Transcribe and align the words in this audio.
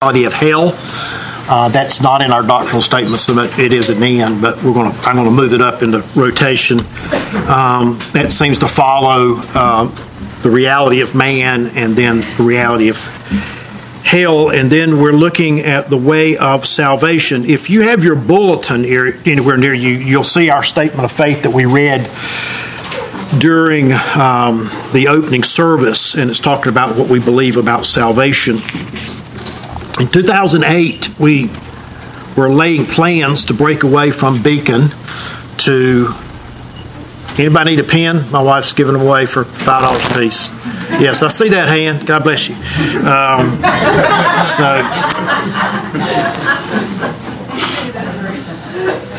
of 0.00 0.32
hell. 0.32 0.74
Uh, 1.50 1.68
That's 1.70 2.00
not 2.00 2.22
in 2.22 2.30
our 2.30 2.44
doctrinal 2.46 2.80
statement, 2.82 3.18
so 3.18 3.36
it 3.58 3.72
is 3.72 3.90
an 3.90 4.00
end, 4.00 4.40
but 4.40 4.62
we're 4.62 4.72
going 4.72 4.92
to, 4.92 4.98
I'm 5.00 5.16
going 5.16 5.28
to 5.28 5.34
move 5.34 5.52
it 5.52 5.60
up 5.60 5.82
into 5.82 6.04
rotation. 6.14 6.78
Um, 7.48 7.98
That 8.12 8.28
seems 8.30 8.58
to 8.58 8.68
follow 8.68 9.38
um, 9.56 9.92
the 10.42 10.50
reality 10.50 11.00
of 11.00 11.16
man 11.16 11.66
and 11.76 11.96
then 11.96 12.20
the 12.36 12.44
reality 12.44 12.90
of 12.90 12.98
hell, 14.04 14.50
and 14.50 14.70
then 14.70 15.00
we're 15.00 15.10
looking 15.10 15.60
at 15.62 15.90
the 15.90 15.96
way 15.98 16.36
of 16.36 16.64
salvation. 16.64 17.44
If 17.44 17.68
you 17.68 17.80
have 17.82 18.04
your 18.04 18.14
bulletin 18.14 18.84
here- 18.84 19.18
anywhere 19.26 19.56
near 19.56 19.74
you, 19.74 19.90
you'll 19.90 20.22
see 20.22 20.48
our 20.48 20.62
statement 20.62 21.04
of 21.06 21.10
faith 21.10 21.42
that 21.42 21.50
we 21.50 21.66
read 21.66 22.08
during 23.40 23.92
um, 23.92 24.70
the 24.92 25.08
opening 25.08 25.42
service, 25.42 26.14
and 26.14 26.30
it's 26.30 26.38
talking 26.38 26.70
about 26.70 26.96
what 26.96 27.08
we 27.10 27.18
believe 27.18 27.56
about 27.56 27.84
salvation. 27.84 28.58
In 30.00 30.06
2008, 30.06 31.18
we 31.18 31.50
were 32.36 32.48
laying 32.48 32.86
plans 32.86 33.44
to 33.46 33.54
break 33.54 33.82
away 33.82 34.12
from 34.12 34.42
Beacon 34.42 34.90
to. 35.58 36.14
Anybody 37.36 37.76
need 37.76 37.80
a 37.80 37.84
pen? 37.84 38.28
My 38.30 38.42
wife's 38.42 38.72
giving 38.72 38.94
them 38.94 39.02
away 39.02 39.26
for 39.26 39.44
five 39.44 39.82
dollars 39.82 40.04
a 40.06 40.14
piece. 40.14 40.48
Yes, 41.00 41.22
I 41.22 41.28
see 41.28 41.48
that 41.50 41.68
hand. 41.68 42.06
God 42.06 42.22
bless 42.22 42.48
you. 42.48 42.54
Um, 43.06 43.58
so, 44.44 44.82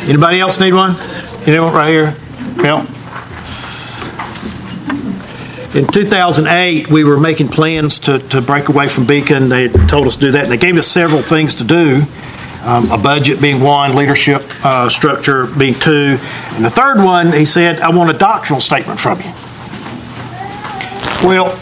anybody 0.10 0.40
else 0.40 0.60
need 0.60 0.74
one? 0.74 0.96
Anyone 1.48 1.74
right 1.74 1.90
here? 1.90 2.16
Yeah. 2.58 2.86
In 5.76 5.86
2008, 5.86 6.90
we 6.90 7.04
were 7.04 7.20
making 7.20 7.50
plans 7.50 8.00
to, 8.00 8.18
to 8.30 8.42
break 8.42 8.70
away 8.70 8.88
from 8.88 9.06
Beacon. 9.06 9.50
They 9.50 9.68
told 9.68 10.08
us 10.08 10.16
to 10.16 10.22
do 10.22 10.32
that, 10.32 10.46
and 10.46 10.52
they 10.52 10.58
gave 10.58 10.76
us 10.78 10.88
several 10.88 11.22
things 11.22 11.54
to 11.56 11.64
do. 11.64 12.02
Um, 12.64 12.92
a 12.92 12.98
budget 12.98 13.40
being 13.40 13.62
one, 13.62 13.96
leadership 13.96 14.42
uh, 14.66 14.90
structure 14.90 15.46
being 15.46 15.76
two, 15.76 16.18
and 16.54 16.66
the 16.66 16.72
third 16.72 17.04
one, 17.04 17.34
he 17.34 17.46
said, 17.46 17.82
"I 17.82 17.96
want 17.96 18.10
a 18.10 18.18
doctrinal 18.18 18.60
statement 18.62 19.00
from 19.00 19.20
you." 19.20 19.32
Well, 21.24 21.56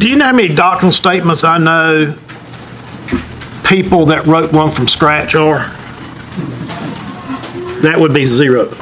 do 0.00 0.08
you 0.08 0.16
know 0.16 0.24
how 0.24 0.32
many 0.32 0.52
doctrinal 0.52 0.92
statements 0.92 1.44
I 1.44 1.58
know 1.58 2.18
people 3.64 4.06
that 4.06 4.26
wrote 4.26 4.52
one 4.52 4.72
from 4.72 4.88
scratch 4.88 5.36
are? 5.36 5.60
That 7.82 8.00
would 8.00 8.12
be 8.12 8.26
zero. 8.26 8.76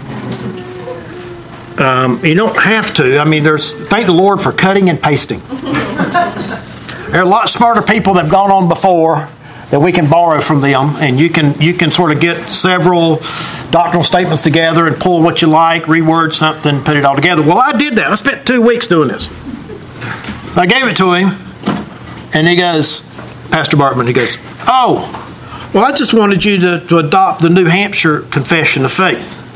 Um, 1.81 2.25
you 2.25 2.35
don't 2.35 2.57
have 2.59 2.93
to. 2.95 3.19
I 3.19 3.25
mean, 3.25 3.45
there's 3.45 3.73
thank 3.73 4.07
the 4.07 4.13
Lord 4.13 4.43
for 4.43 4.53
cutting 4.53 4.89
and 4.89 5.01
pasting. 5.01 5.41
There 7.09 7.21
are 7.21 7.25
a 7.25 7.29
lot 7.29 7.49
smarter 7.49 7.81
people 7.81 8.15
that 8.15 8.25
have 8.25 8.33
gone 8.33 8.51
on 8.51 8.69
before 8.69 9.29
that 9.71 9.81
we 9.81 9.93
can 9.93 10.11
borrow 10.11 10.41
from 10.41 10.61
them, 10.61 10.97
and 10.97 11.19
you 11.21 11.31
can 11.31 11.59
you 11.61 11.75
can 11.75 11.91
sort 11.91 12.11
of 12.11 12.21
get 12.21 12.43
several 12.51 13.21
doctrinal 13.71 14.03
statements 14.05 14.43
together 14.43 14.87
and 14.87 14.97
pull 14.97 15.23
what 15.23 15.41
you 15.41 15.49
like, 15.49 15.85
reword 15.85 16.35
something, 16.35 16.83
put 16.83 16.97
it 16.97 17.05
all 17.05 17.15
together. 17.15 17.43
Well, 17.43 17.59
I 17.59 17.73
did 17.73 17.95
that. 17.97 18.11
I 18.11 18.15
spent 18.15 18.47
two 18.47 18.61
weeks 18.61 18.87
doing 18.87 19.09
this. 19.09 19.29
I 20.57 20.67
gave 20.67 20.87
it 20.87 20.97
to 20.97 21.13
him, 21.13 21.39
and 22.35 22.47
he 22.49 22.57
goes, 22.57 23.03
Pastor 23.51 23.77
Bartman, 23.77 24.07
he 24.07 24.13
goes, 24.13 24.39
"Oh, 24.67 25.71
well, 25.73 25.85
I 25.85 25.93
just 25.93 26.13
wanted 26.13 26.45
you 26.45 26.59
to, 26.61 26.81
to 26.89 26.99
adopt 26.99 27.43
the 27.43 27.51
New 27.51 27.67
Hampshire 27.67 28.23
Confession 28.23 28.85
of 28.85 28.93
Faith." 28.93 29.48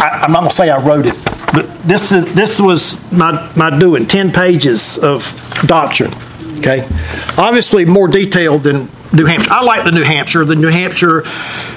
I, 0.00 0.22
I'm 0.22 0.32
not 0.32 0.40
gonna 0.40 0.50
say 0.50 0.70
I 0.70 0.80
wrote 0.80 1.06
it, 1.06 1.14
but 1.52 1.66
this 1.82 2.12
is 2.12 2.32
this 2.34 2.60
was 2.60 3.00
my 3.12 3.50
my 3.56 3.76
doing 3.78 4.06
ten 4.06 4.32
pages 4.32 4.98
of 4.98 5.22
doctrine. 5.66 6.12
Okay, 6.58 6.86
obviously 7.38 7.84
more 7.84 8.08
detailed 8.08 8.62
than 8.62 8.88
New 9.12 9.26
Hampshire. 9.26 9.52
I 9.52 9.62
like 9.64 9.84
the 9.84 9.90
New 9.90 10.04
Hampshire. 10.04 10.44
The 10.44 10.56
New 10.56 10.68
Hampshire 10.68 11.24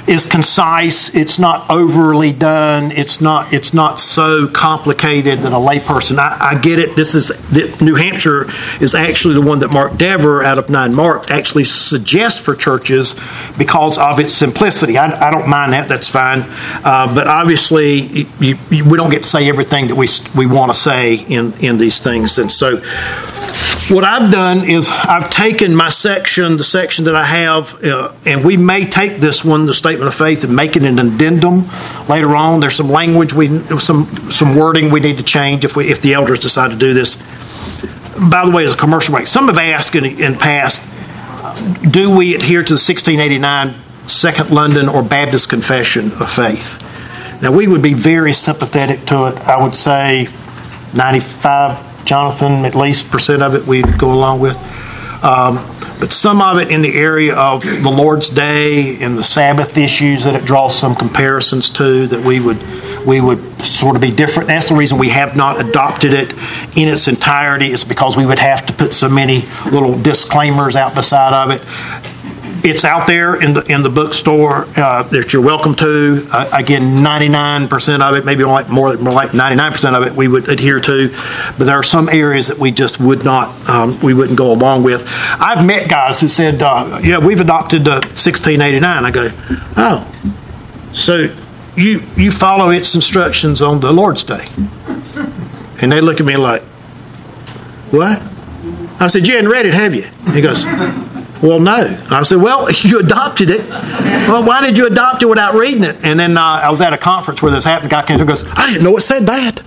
is 0.08 0.26
concise. 0.30 1.14
It's 1.16 1.40
not 1.40 1.70
overly 1.70 2.32
done. 2.32 2.92
It's 2.92 3.22
not 3.22 3.54
it's 3.54 3.74
not 3.74 4.00
so 4.00 4.48
complicated 4.48 5.40
that 5.40 5.52
a 5.52 5.56
layperson. 5.56 6.18
I, 6.18 6.38
I 6.52 6.60
get 6.60 6.80
it. 6.80 6.96
This 6.96 7.16
is 7.16 7.30
the, 7.50 7.76
New 7.84 7.96
Hampshire 7.96 8.46
is 8.82 8.94
actually 8.94 9.34
the 9.34 9.42
one 9.42 9.60
that 9.60 9.74
Mark 9.74 9.98
Dever 9.98 10.44
out 10.44 10.58
of 10.58 10.70
Nine 10.70 10.94
Marks 10.94 11.32
actually 11.32 11.64
suggests 11.64 12.40
for 12.40 12.56
churches 12.56 13.20
because 13.58 13.98
of 13.98 14.20
its 14.20 14.34
simplicity. 14.34 14.98
I, 14.98 15.28
I 15.28 15.32
don't 15.32 15.50
mind 15.50 15.74
that. 15.74 15.88
That's 15.88 16.08
fine. 16.08 16.44
Uh, 16.84 17.14
but 17.14 17.28
obviously, 17.28 18.02
you, 18.02 18.58
you, 18.70 18.86
we 18.86 18.98
don't 18.98 19.10
get 19.10 19.24
to 19.24 19.30
say 19.30 19.50
everything 19.50 19.88
that 19.88 19.96
we 19.96 20.08
we 20.36 20.46
want 20.46 20.72
to 20.72 20.80
say 20.80 21.16
in 21.16 21.54
in 21.62 21.78
these 21.78 22.00
things. 22.02 22.38
And 22.38 22.52
so, 22.52 22.80
what 23.90 24.04
I've 24.04 24.32
done 24.32 24.70
is 24.70 24.90
I've 24.90 25.30
taken 25.30 25.76
my 25.76 25.90
section, 25.90 26.58
the 26.58 26.64
section 26.64 27.06
that 27.06 27.16
I 27.16 27.26
have, 27.26 27.84
uh, 27.84 28.14
and 28.26 28.44
we 28.44 28.56
may 28.56 28.86
take 28.86 29.18
this 29.18 29.44
one, 29.44 29.66
the 29.66 29.74
statement 29.74 30.08
of 30.08 30.16
faith, 30.16 30.44
and 30.44 30.56
make 30.56 30.76
it 30.76 30.84
an 30.84 31.00
addendum 31.00 31.66
later 32.08 32.36
on. 32.36 32.60
There's 32.60 32.76
some 32.76 32.90
language 32.90 33.34
we, 33.34 33.48
some 33.78 34.06
some 34.32 34.56
wording 34.56 34.90
we 34.90 35.00
need 35.00 35.18
to 35.18 35.24
change 35.24 35.66
if 35.66 35.76
we 35.76 35.92
if 35.92 36.02
the 36.02 36.14
elders 36.14 36.40
decide 36.40 36.72
to 36.72 36.78
do 36.78 36.94
this. 36.94 37.18
By 38.30 38.46
the 38.46 38.52
way, 38.52 38.64
as 38.66 38.74
a 38.74 38.78
commercial 38.78 39.16
break, 39.16 39.28
some 39.28 39.48
have 39.48 39.58
asked 39.58 39.96
in, 39.96 40.06
in 40.06 40.36
past, 40.36 40.82
do 41.92 42.16
we 42.16 42.36
adhere 42.36 42.64
to 42.64 42.74
the 42.74 42.80
1689 42.80 43.76
Second 44.08 44.50
London 44.52 44.88
or 44.88 45.04
Baptist 45.04 45.50
Confession 45.50 46.06
of 46.20 46.32
Faith? 46.32 46.82
Now 47.42 47.52
we 47.52 47.68
would 47.68 47.82
be 47.82 47.94
very 47.94 48.34
sympathetic 48.34 49.06
to 49.08 49.28
it. 49.28 49.36
I 49.48 49.62
would 49.62 49.76
say 49.76 50.30
95 50.94 51.93
Jonathan, 52.14 52.64
at 52.64 52.76
least 52.76 53.10
percent 53.10 53.42
of 53.42 53.56
it 53.56 53.66
we'd 53.66 53.98
go 53.98 54.14
along 54.14 54.40
with. 54.40 54.56
Um, 55.24 55.56
but 56.00 56.12
some 56.12 56.44
of 56.44 56.60
it 56.60 56.70
in 56.70 56.84
the 56.84 56.94
area 56.94 57.34
of 57.36 57.64
the 57.64 57.90
Lord's 57.90 58.30
Day 58.30 59.02
and 59.02 59.18
the 59.18 59.24
Sabbath 59.24 59.76
issues 59.80 60.24
that 60.26 60.36
it 60.36 60.46
draws 60.46 60.78
some 60.78 60.94
comparisons 60.94 61.72
to 61.72 62.06
that 62.06 62.24
we 62.24 62.40
would 62.40 62.62
we 63.04 63.20
would 63.20 63.42
sort 63.64 63.96
of 63.96 64.02
be 64.04 64.12
different. 64.12 64.48
That's 64.48 64.70
the 64.70 64.76
reason 64.76 65.00
we 65.00 65.10
have 65.10 65.36
not 65.36 65.60
adopted 65.60 66.14
it 66.14 66.34
in 66.78 66.88
its 66.88 67.08
entirety. 67.08 67.72
Is 67.72 67.84
because 67.84 68.16
we 68.16 68.28
would 68.28 68.38
have 68.38 68.64
to 68.68 68.74
put 68.74 68.94
so 68.94 69.10
many 69.10 69.46
little 69.72 69.98
disclaimers 70.00 70.76
out 70.76 70.94
beside 70.94 71.34
of 71.34 71.50
it 71.50 71.66
it's 72.64 72.86
out 72.86 73.08
there 73.08 73.36
in 73.36 73.54
the 73.54 73.62
in 73.66 73.84
the 73.84 73.90
bookstore 73.90 74.66
uh, 74.78 75.04
that 75.04 75.34
you're 75.34 75.42
welcome 75.42 75.76
to. 75.76 76.26
Uh, 76.32 76.50
again, 76.54 77.04
99% 77.04 78.02
of 78.02 78.16
it, 78.16 78.26
maybe 78.26 78.44
like 78.46 78.70
more, 78.70 78.96
more 78.98 79.14
like 79.14 79.32
99% 79.32 79.96
of 79.96 80.08
it, 80.08 80.14
we 80.14 80.28
would 80.28 80.48
adhere 80.48 80.80
to. 80.80 81.10
But 81.58 81.66
there 81.66 81.78
are 81.78 81.84
some 81.84 82.08
areas 82.08 82.48
that 82.48 82.58
we 82.58 82.72
just 82.72 83.00
would 83.00 83.26
not, 83.26 83.70
um, 83.70 84.00
we 84.02 84.14
wouldn't 84.14 84.38
go 84.38 84.52
along 84.52 84.84
with. 84.84 85.04
I've 85.40 85.66
met 85.66 85.90
guys 85.90 86.22
who 86.22 86.30
said, 86.30 86.62
uh, 86.62 87.00
"Yeah, 87.04 87.18
we've 87.18 87.42
adopted 87.42 87.88
uh, 87.88 88.00
1689." 88.02 89.06
I 89.06 89.12
go, 89.12 89.30
"Oh, 89.76 90.10
so 90.94 91.34
you 91.76 92.02
you 92.16 92.32
follow 92.32 92.70
its 92.70 92.96
instructions 92.96 93.62
on 93.62 93.82
the 93.82 93.92
Lord's 93.92 94.24
Day?" 94.24 94.48
And 95.82 95.92
they 95.92 96.00
look 96.00 96.22
at 96.22 96.26
me 96.26 96.38
like, 96.38 96.62
"What?" 97.92 98.22
I 99.02 99.08
said, 99.08 99.28
"You 99.28 99.36
hadn't 99.36 99.52
read 99.52 99.66
it, 99.66 99.74
have 99.74 99.94
you?" 99.94 100.06
He 100.32 100.40
goes. 100.42 100.66
Well, 101.44 101.60
no. 101.60 101.98
I 102.10 102.24
said, 102.24 102.38
well, 102.38 102.72
you 102.84 103.00
adopted 103.00 103.50
it. 103.50 103.68
Well, 103.70 104.46
why 104.46 104.66
did 104.66 104.78
you 104.78 104.88
adopt 104.88 105.22
it 105.22 105.26
without 105.26 105.56
reading 105.56 105.84
it? 105.84 105.98
And 106.02 106.18
then 106.18 106.38
uh, 106.38 106.42
I 106.42 106.70
was 106.70 106.80
at 106.80 106.94
a 106.94 106.98
conference 106.98 107.42
where 107.42 107.52
this 107.52 107.66
happened. 107.66 107.92
Guy 107.92 108.06
came 108.06 108.18
and 108.18 108.28
goes, 108.28 108.44
I 108.56 108.66
didn't 108.68 108.84
know 108.84 108.96
it 108.96 109.02
said 109.02 109.24
that. 109.24 109.62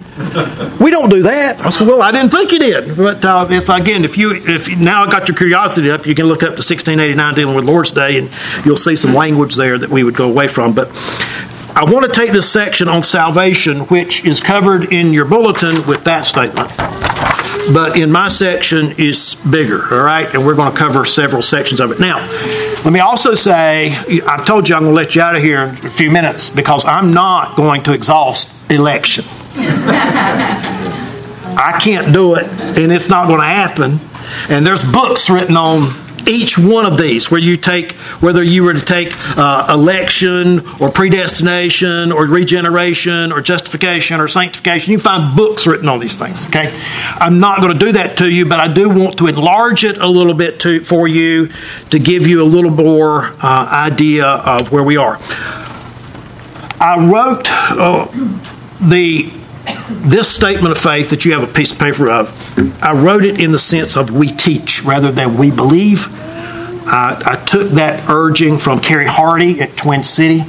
We 0.80 0.90
don't 0.90 1.10
do 1.10 1.22
that. 1.24 1.60
I 1.60 1.68
said, 1.68 1.86
well, 1.86 2.00
I 2.00 2.10
didn't 2.10 2.30
think 2.30 2.50
you 2.50 2.58
did. 2.58 2.96
But 2.96 3.22
uh, 3.22 3.46
it's 3.50 3.68
again, 3.68 4.04
if 4.04 4.16
you 4.16 4.32
if 4.32 4.70
you, 4.70 4.76
now 4.76 5.02
I 5.02 5.10
got 5.10 5.28
your 5.28 5.36
curiosity 5.36 5.90
up, 5.90 6.06
you 6.06 6.14
can 6.14 6.24
look 6.24 6.42
up 6.42 6.56
to 6.56 6.64
1689 6.64 7.34
dealing 7.34 7.54
with 7.54 7.66
Lord's 7.66 7.90
Day, 7.90 8.18
and 8.18 8.30
you'll 8.64 8.76
see 8.76 8.96
some 8.96 9.12
language 9.12 9.56
there 9.56 9.76
that 9.76 9.90
we 9.90 10.02
would 10.02 10.16
go 10.16 10.30
away 10.30 10.48
from. 10.48 10.74
But 10.74 10.88
I 11.76 11.84
want 11.84 12.06
to 12.06 12.10
take 12.18 12.32
this 12.32 12.50
section 12.50 12.88
on 12.88 13.02
salvation, 13.02 13.80
which 13.80 14.24
is 14.24 14.40
covered 14.40 14.90
in 14.90 15.12
your 15.12 15.26
bulletin 15.26 15.86
with 15.86 16.04
that 16.04 16.24
statement 16.24 16.70
but 17.72 17.98
in 17.98 18.10
my 18.10 18.28
section 18.28 18.92
is 18.98 19.34
bigger, 19.50 19.82
all 19.92 20.04
right? 20.04 20.32
And 20.34 20.46
we're 20.46 20.54
going 20.54 20.72
to 20.72 20.78
cover 20.78 21.04
several 21.04 21.42
sections 21.42 21.80
of 21.80 21.90
it. 21.90 22.00
Now, 22.00 22.18
let 22.84 22.92
me 22.92 23.00
also 23.00 23.34
say, 23.34 23.94
I've 24.26 24.44
told 24.44 24.68
you 24.68 24.76
I'm 24.76 24.82
going 24.82 24.94
to 24.94 24.96
let 24.96 25.14
you 25.14 25.22
out 25.22 25.36
of 25.36 25.42
here 25.42 25.62
in 25.62 25.86
a 25.86 25.90
few 25.90 26.10
minutes 26.10 26.48
because 26.48 26.84
I'm 26.84 27.12
not 27.12 27.56
going 27.56 27.82
to 27.84 27.94
exhaust 27.94 28.52
election. 28.70 29.24
I 31.58 31.78
can't 31.80 32.12
do 32.12 32.34
it, 32.34 32.44
and 32.46 32.92
it's 32.92 33.08
not 33.08 33.26
going 33.26 33.40
to 33.40 33.46
happen. 33.46 33.98
And 34.48 34.66
there's 34.66 34.84
books 34.84 35.30
written 35.30 35.56
on 35.56 36.05
each 36.28 36.58
one 36.58 36.86
of 36.86 36.98
these, 36.98 37.30
where 37.30 37.40
you 37.40 37.56
take, 37.56 37.92
whether 38.22 38.42
you 38.42 38.64
were 38.64 38.74
to 38.74 38.84
take 38.84 39.12
uh, 39.38 39.66
election 39.70 40.60
or 40.80 40.90
predestination 40.90 42.12
or 42.12 42.26
regeneration 42.26 43.32
or 43.32 43.40
justification 43.40 44.20
or 44.20 44.28
sanctification, 44.28 44.92
you 44.92 44.98
find 44.98 45.36
books 45.36 45.66
written 45.66 45.88
on 45.88 45.98
these 46.00 46.16
things. 46.16 46.46
Okay, 46.46 46.72
I'm 47.18 47.40
not 47.40 47.60
going 47.60 47.72
to 47.72 47.78
do 47.78 47.92
that 47.92 48.18
to 48.18 48.30
you, 48.30 48.46
but 48.46 48.60
I 48.60 48.72
do 48.72 48.88
want 48.88 49.18
to 49.18 49.26
enlarge 49.26 49.84
it 49.84 49.98
a 49.98 50.06
little 50.06 50.34
bit 50.34 50.60
to, 50.60 50.80
for 50.80 51.08
you 51.08 51.48
to 51.90 51.98
give 51.98 52.26
you 52.26 52.42
a 52.42 52.44
little 52.44 52.70
more 52.70 53.32
uh, 53.42 53.88
idea 53.90 54.26
of 54.26 54.72
where 54.72 54.82
we 54.82 54.96
are. 54.96 55.18
I 56.78 57.08
wrote 57.10 57.46
uh, 57.50 58.06
the 58.80 59.32
this 59.88 60.32
statement 60.32 60.72
of 60.72 60.78
faith 60.78 61.10
that 61.10 61.24
you 61.24 61.32
have 61.32 61.42
a 61.42 61.52
piece 61.52 61.72
of 61.72 61.78
paper 61.78 62.10
of, 62.10 62.82
I 62.82 62.92
wrote 62.92 63.24
it 63.24 63.40
in 63.40 63.52
the 63.52 63.58
sense 63.58 63.96
of 63.96 64.10
we 64.10 64.28
teach 64.28 64.82
rather 64.82 65.12
than 65.12 65.36
we 65.36 65.50
believe. 65.50 66.06
I, 66.88 67.20
I 67.24 67.44
took 67.44 67.70
that 67.72 68.08
urging 68.08 68.58
from 68.58 68.80
Kerry 68.80 69.06
Hardy 69.06 69.60
at 69.60 69.76
Twin 69.76 70.04
City 70.04 70.42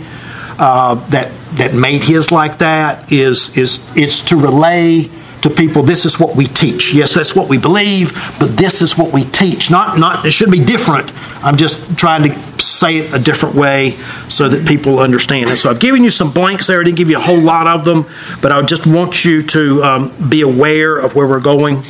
uh, 0.59 0.95
that 1.09 1.31
that 1.53 1.73
made 1.73 2.03
his 2.03 2.31
like 2.31 2.59
that 2.59 3.11
is 3.11 3.57
is 3.57 3.83
it's 3.95 4.27
to 4.29 4.35
relay 4.35 5.09
to 5.41 5.49
people 5.49 5.81
this 5.81 6.05
is 6.05 6.19
what 6.19 6.35
we 6.35 6.45
teach. 6.45 6.93
Yes 6.93 7.13
that's 7.13 7.35
what 7.35 7.49
we 7.49 7.57
believe 7.57 8.13
but 8.39 8.57
this 8.57 8.81
is 8.81 8.97
what 8.97 9.13
we 9.13 9.23
teach. 9.23 9.71
Not 9.71 9.97
not 9.97 10.25
it 10.25 10.31
should 10.31 10.51
be 10.51 10.63
different. 10.63 11.11
I'm 11.43 11.57
just 11.57 11.97
trying 11.97 12.23
to 12.23 12.56
say 12.67 12.97
it 12.97 13.13
a 13.13 13.19
different 13.19 13.55
way 13.55 13.91
so 14.29 14.47
that 14.49 14.67
people 14.67 14.99
understand 14.99 15.49
and 15.49 15.57
so 15.57 15.69
i've 15.69 15.79
given 15.79 16.03
you 16.03 16.09
some 16.09 16.31
blanks 16.31 16.67
there 16.67 16.79
i 16.79 16.83
didn't 16.83 16.97
give 16.97 17.09
you 17.09 17.17
a 17.17 17.21
whole 17.21 17.39
lot 17.39 17.67
of 17.67 17.85
them 17.85 18.05
but 18.41 18.51
i 18.51 18.61
just 18.61 18.85
want 18.85 19.23
you 19.25 19.41
to 19.41 19.83
um, 19.83 20.29
be 20.29 20.41
aware 20.41 20.97
of 20.97 21.15
where 21.15 21.27
we're 21.27 21.39
going 21.39 21.81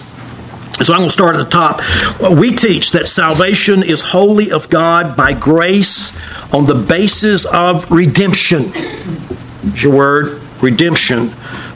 so 0.84 0.94
I'm 0.94 1.00
going 1.00 1.10
to 1.10 1.14
start 1.14 1.36
at 1.36 1.44
the 1.44 1.50
top. 1.50 1.82
We 2.38 2.52
teach 2.52 2.92
that 2.92 3.08
salvation 3.08 3.82
is 3.82 4.04
wholly 4.04 4.52
of 4.52 4.70
God 4.70 5.18
by 5.18 5.34
grace 5.34 6.16
on 6.54 6.66
the 6.66 6.76
basis 6.76 7.46
of 7.46 7.90
redemption. 7.90 8.66
Is 9.64 9.84
your 9.84 9.96
word? 9.96 10.40
Redemption 10.62 11.32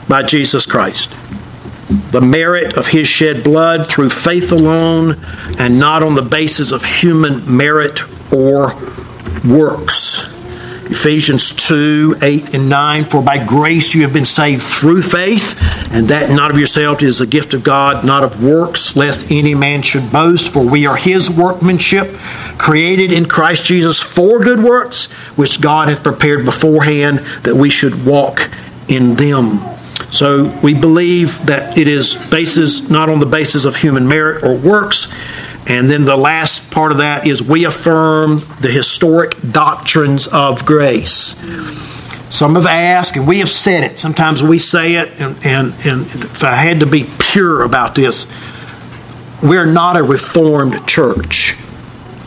by 0.08 0.22
Jesus 0.22 0.66
Christ. 0.66 1.12
The 2.10 2.20
merit 2.20 2.76
of 2.76 2.88
his 2.88 3.06
shed 3.06 3.44
blood 3.44 3.86
through 3.86 4.10
faith 4.10 4.52
alone 4.52 5.20
and 5.58 5.78
not 5.78 6.02
on 6.02 6.14
the 6.14 6.22
basis 6.22 6.72
of 6.72 6.84
human 6.84 7.56
merit 7.56 8.00
or 8.32 8.74
works. 9.46 10.32
Ephesians 10.92 11.50
2 11.56 12.16
8 12.20 12.54
and 12.54 12.68
9. 12.68 13.04
For 13.06 13.22
by 13.22 13.42
grace 13.44 13.94
you 13.94 14.02
have 14.02 14.12
been 14.12 14.26
saved 14.26 14.62
through 14.62 15.02
faith, 15.02 15.56
and 15.92 16.08
that 16.08 16.30
not 16.30 16.50
of 16.50 16.58
yourself 16.58 17.02
is 17.02 17.20
a 17.20 17.26
gift 17.26 17.54
of 17.54 17.64
God, 17.64 18.04
not 18.04 18.22
of 18.22 18.44
works, 18.44 18.94
lest 18.94 19.30
any 19.30 19.54
man 19.54 19.80
should 19.80 20.12
boast. 20.12 20.52
For 20.52 20.62
we 20.62 20.86
are 20.86 20.96
his 20.96 21.30
workmanship, 21.30 22.12
created 22.58 23.10
in 23.10 23.26
Christ 23.26 23.64
Jesus 23.64 24.02
for 24.02 24.38
good 24.38 24.62
works, 24.62 25.10
which 25.36 25.62
God 25.62 25.88
hath 25.88 26.02
prepared 26.02 26.44
beforehand 26.44 27.20
that 27.42 27.54
we 27.54 27.70
should 27.70 28.04
walk 28.04 28.50
in 28.88 29.14
them. 29.16 29.71
So 30.12 30.56
we 30.62 30.74
believe 30.74 31.46
that 31.46 31.78
it 31.78 31.88
is 31.88 32.14
basis 32.30 32.90
not 32.90 33.08
on 33.08 33.18
the 33.18 33.26
basis 33.26 33.64
of 33.64 33.76
human 33.76 34.06
merit 34.06 34.44
or 34.44 34.54
works, 34.54 35.12
and 35.66 35.88
then 35.88 36.04
the 36.04 36.16
last 36.16 36.70
part 36.70 36.92
of 36.92 36.98
that 36.98 37.26
is 37.26 37.42
we 37.42 37.64
affirm 37.64 38.40
the 38.60 38.70
historic 38.70 39.34
doctrines 39.52 40.26
of 40.26 40.66
grace. 40.66 41.36
Some 42.28 42.56
have 42.56 42.66
asked, 42.66 43.16
and 43.16 43.26
we 43.26 43.38
have 43.38 43.48
said 43.48 43.84
it. 43.84 43.98
Sometimes 43.98 44.42
we 44.42 44.58
say 44.58 44.96
it, 44.96 45.20
and, 45.20 45.34
and, 45.46 45.74
and 45.86 46.02
if 46.02 46.44
I 46.44 46.54
had 46.54 46.80
to 46.80 46.86
be 46.86 47.06
pure 47.18 47.62
about 47.62 47.94
this, 47.94 48.26
we're 49.42 49.66
not 49.66 49.96
a 49.96 50.02
reformed 50.02 50.86
church. 50.86 51.56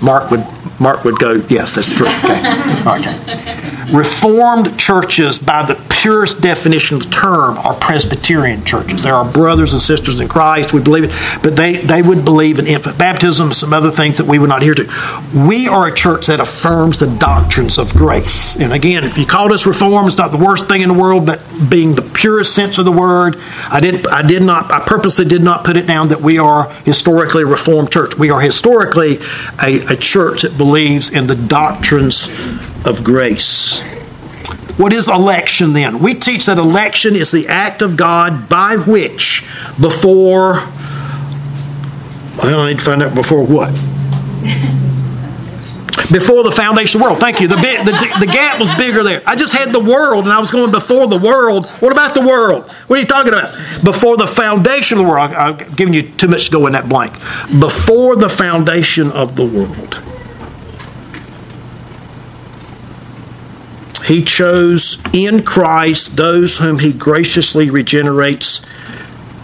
Mark 0.01 0.31
would 0.31 0.45
Mark 0.79 1.05
would 1.05 1.17
go, 1.17 1.35
yes, 1.49 1.75
that's 1.75 1.93
true. 1.93 2.07
Okay. 2.07 2.81
okay. 2.87 3.95
Reformed 3.95 4.77
churches, 4.77 5.39
by 5.39 5.63
the 5.65 5.75
purest 6.05 6.39
definition 6.39 6.97
of 6.97 7.03
the 7.03 7.09
term, 7.09 7.57
are 7.57 7.73
Presbyterian 7.73 8.63
churches. 8.63 9.01
They 9.01 9.09
are 9.09 9.25
brothers 9.25 9.73
and 9.73 9.81
sisters 9.81 10.19
in 10.19 10.27
Christ. 10.27 10.71
We 10.71 10.79
believe 10.79 11.05
it, 11.05 11.41
but 11.41 11.55
they, 11.55 11.77
they 11.77 12.03
would 12.03 12.23
believe 12.23 12.59
in 12.59 12.67
infant 12.67 12.99
baptism, 12.99 13.51
some 13.51 13.73
other 13.73 13.89
things 13.89 14.19
that 14.19 14.27
we 14.27 14.37
would 14.37 14.49
not 14.49 14.61
adhere 14.61 14.75
to. 14.75 15.31
We 15.33 15.67
are 15.67 15.87
a 15.87 15.91
church 15.91 16.27
that 16.27 16.39
affirms 16.39 16.99
the 16.99 17.07
doctrines 17.17 17.79
of 17.79 17.91
grace. 17.95 18.55
And 18.55 18.71
again, 18.71 19.03
if 19.03 19.17
you 19.17 19.25
called 19.25 19.51
us 19.51 19.65
reform, 19.65 20.05
it's 20.05 20.15
not 20.15 20.31
the 20.31 20.37
worst 20.37 20.67
thing 20.67 20.81
in 20.81 20.89
the 20.89 20.93
world, 20.93 21.25
but 21.25 21.41
being 21.71 21.95
the 21.95 22.03
purest 22.03 22.53
sense 22.53 22.77
of 22.77 22.85
the 22.85 22.91
word, 22.91 23.37
I 23.71 23.79
did 23.79 24.05
I 24.05 24.21
did 24.21 24.43
not 24.43 24.69
I 24.69 24.81
purposely 24.81 25.25
did 25.25 25.41
not 25.41 25.65
put 25.65 25.75
it 25.75 25.87
down 25.87 26.09
that 26.09 26.21
we 26.21 26.37
are 26.37 26.69
historically 26.83 27.41
a 27.41 27.47
reformed 27.47 27.91
church. 27.91 28.15
We 28.15 28.29
are 28.29 28.41
historically 28.41 29.17
a, 29.63 29.93
a 29.93 29.95
church 29.95 30.43
that 30.43 30.55
believes 30.55 31.09
in 31.09 31.25
the 31.25 31.35
doctrines 31.35 32.27
of 32.85 33.03
grace. 33.03 33.94
What 34.77 34.91
is 34.91 35.07
election 35.07 35.73
then? 35.73 35.99
We 35.99 36.13
teach 36.13 36.47
that 36.47 36.57
election 36.57 37.15
is 37.15 37.31
the 37.31 37.47
act 37.47 37.81
of 37.81 37.95
God 37.95 38.49
by 38.49 38.75
which, 38.75 39.41
before, 39.79 40.55
I 42.41 42.67
need 42.67 42.79
to 42.79 42.85
find 42.85 43.01
out 43.01 43.15
before 43.15 43.45
what? 43.45 43.71
before 46.11 46.43
the 46.43 46.51
foundation 46.51 46.99
of 46.99 47.03
the 47.03 47.09
world. 47.09 47.19
Thank 47.19 47.39
you. 47.39 47.47
The, 47.47 47.55
the, 47.55 48.19
the, 48.19 48.27
gap 48.27 48.59
was 48.59 48.71
bigger 48.73 49.03
there. 49.03 49.23
I 49.25 49.35
just 49.35 49.53
had 49.53 49.73
the 49.73 49.79
world 49.79 50.25
and 50.25 50.33
I 50.33 50.39
was 50.39 50.51
going 50.51 50.71
before 50.71 51.07
the 51.07 51.17
world. 51.17 51.67
What 51.79 51.91
about 51.91 52.13
the 52.13 52.21
world? 52.21 52.69
What 52.69 52.97
are 52.97 52.99
you 52.99 53.07
talking 53.07 53.33
about? 53.33 53.53
Before 53.83 54.17
the 54.17 54.27
foundation 54.27 54.97
of 54.97 55.05
the 55.05 55.09
world. 55.09 55.31
I'm 55.31 55.57
giving 55.75 55.93
you 55.93 56.03
too 56.03 56.27
much 56.27 56.45
to 56.45 56.51
go 56.51 56.67
in 56.67 56.73
that 56.73 56.89
blank. 56.89 57.13
Before 57.59 58.15
the 58.15 58.29
foundation 58.29 59.11
of 59.11 59.35
the 59.35 59.45
world. 59.45 60.14
He 64.05 64.23
chose 64.23 65.01
in 65.13 65.43
Christ 65.43 66.15
those 66.15 66.59
whom 66.59 66.79
he 66.79 66.93
graciously 66.93 67.69
regenerates 67.69 68.65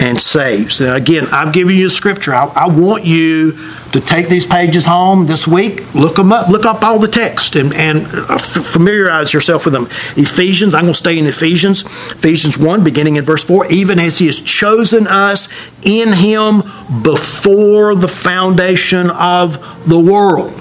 and 0.01 0.19
saves. 0.19 0.81
Now, 0.81 0.95
again, 0.95 1.27
I've 1.31 1.53
given 1.53 1.75
you 1.75 1.85
a 1.85 1.89
scripture. 1.89 2.33
I, 2.33 2.45
I, 2.45 2.67
want 2.67 3.05
you 3.05 3.51
to 3.91 3.99
take 3.99 4.29
these 4.29 4.47
pages 4.47 4.87
home 4.87 5.27
this 5.27 5.47
week, 5.47 5.93
look 5.93 6.15
them 6.15 6.31
up, 6.31 6.49
look 6.49 6.65
up 6.65 6.81
all 6.81 6.97
the 6.97 7.07
text, 7.07 7.55
and, 7.55 7.71
and 7.73 8.07
uh, 8.07 8.37
familiarize 8.39 9.31
yourself 9.31 9.65
with 9.65 9.75
them. 9.75 9.85
Ephesians, 10.17 10.73
I'm 10.73 10.83
going 10.83 10.93
to 10.93 10.97
stay 10.97 11.19
in 11.19 11.27
Ephesians. 11.27 11.83
Ephesians 11.83 12.57
1, 12.57 12.83
beginning 12.83 13.17
in 13.17 13.23
verse 13.23 13.43
4, 13.43 13.67
even 13.71 13.99
as 13.99 14.17
he 14.17 14.25
has 14.25 14.41
chosen 14.41 15.05
us 15.05 15.49
in 15.83 16.13
him 16.13 16.63
before 17.03 17.93
the 17.93 18.07
foundation 18.07 19.11
of 19.11 19.87
the 19.87 19.99
world 19.99 20.59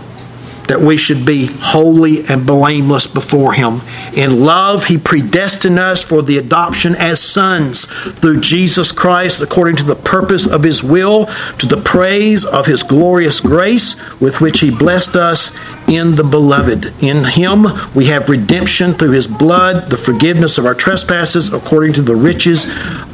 that 0.70 0.81
we 0.81 0.96
should 0.96 1.26
be 1.26 1.46
holy 1.46 2.25
and 2.28 2.46
blameless 2.46 3.08
before 3.08 3.52
Him. 3.52 3.81
In 4.14 4.44
love, 4.44 4.84
He 4.84 4.99
predestined 4.99 5.81
us 5.81 6.02
for 6.02 6.22
the 6.22 6.38
adoption 6.38 6.94
as 6.94 7.20
sons 7.20 7.87
through 7.87 8.40
Jesus 8.40 8.93
Christ, 8.93 9.40
according 9.40 9.76
to 9.76 9.84
the 9.84 9.96
purpose 9.96 10.46
of 10.46 10.62
His 10.62 10.84
will, 10.84 11.26
to 11.26 11.67
the 11.67 11.82
praise 11.84 12.44
of 12.44 12.67
His 12.67 12.84
glorious 12.84 13.40
grace, 13.40 13.96
with 14.20 14.40
which 14.40 14.61
He 14.61 14.70
blessed 14.70 15.17
us 15.17 15.50
in 15.88 16.14
the 16.14 16.22
beloved. 16.22 16.94
In 17.02 17.25
Him 17.25 17.66
we 17.94 18.06
have 18.06 18.28
redemption 18.28 18.94
through 18.94 19.11
His 19.11 19.26
blood, 19.26 19.90
the 19.90 19.96
forgiveness 19.96 20.56
of 20.56 20.66
our 20.66 20.75
trespasses, 20.75 21.52
according 21.52 21.94
to 21.94 22.02
the 22.02 22.14
riches 22.14 22.64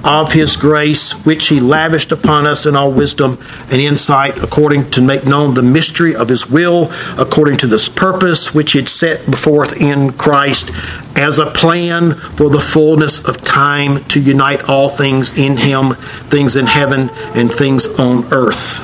of 0.05 0.33
His 0.35 0.57
grace, 0.57 1.25
which 1.25 1.49
He 1.49 1.59
lavished 1.59 2.13
upon 2.13 2.47
us 2.47 2.67
in 2.67 2.77
all 2.77 2.93
wisdom 2.93 3.39
and 3.71 3.81
insight, 3.81 4.37
according 4.43 4.91
to 4.91 5.01
make 5.01 5.25
known 5.25 5.55
the 5.55 5.63
mystery 5.63 6.15
of 6.15 6.29
His 6.29 6.51
will, 6.51 6.91
according 7.19 7.46
according 7.47 7.61
to 7.61 7.69
this 7.69 7.89
purpose 7.89 8.53
which 8.53 8.73
he 8.73 8.85
set 8.87 9.25
before 9.31 9.65
in 9.77 10.13
Christ 10.15 10.73
as 11.15 11.39
a 11.39 11.47
plan 11.47 12.17
for 12.17 12.51
the 12.51 12.59
fullness 12.59 13.25
of 13.25 13.41
time 13.41 14.03
to 14.07 14.21
unite 14.21 14.69
all 14.69 14.89
things 14.89 15.31
in 15.39 15.57
him, 15.57 15.95
things 16.29 16.57
in 16.57 16.67
heaven 16.67 17.09
and 17.37 17.49
things 17.49 17.87
on 18.01 18.25
earth. 18.33 18.83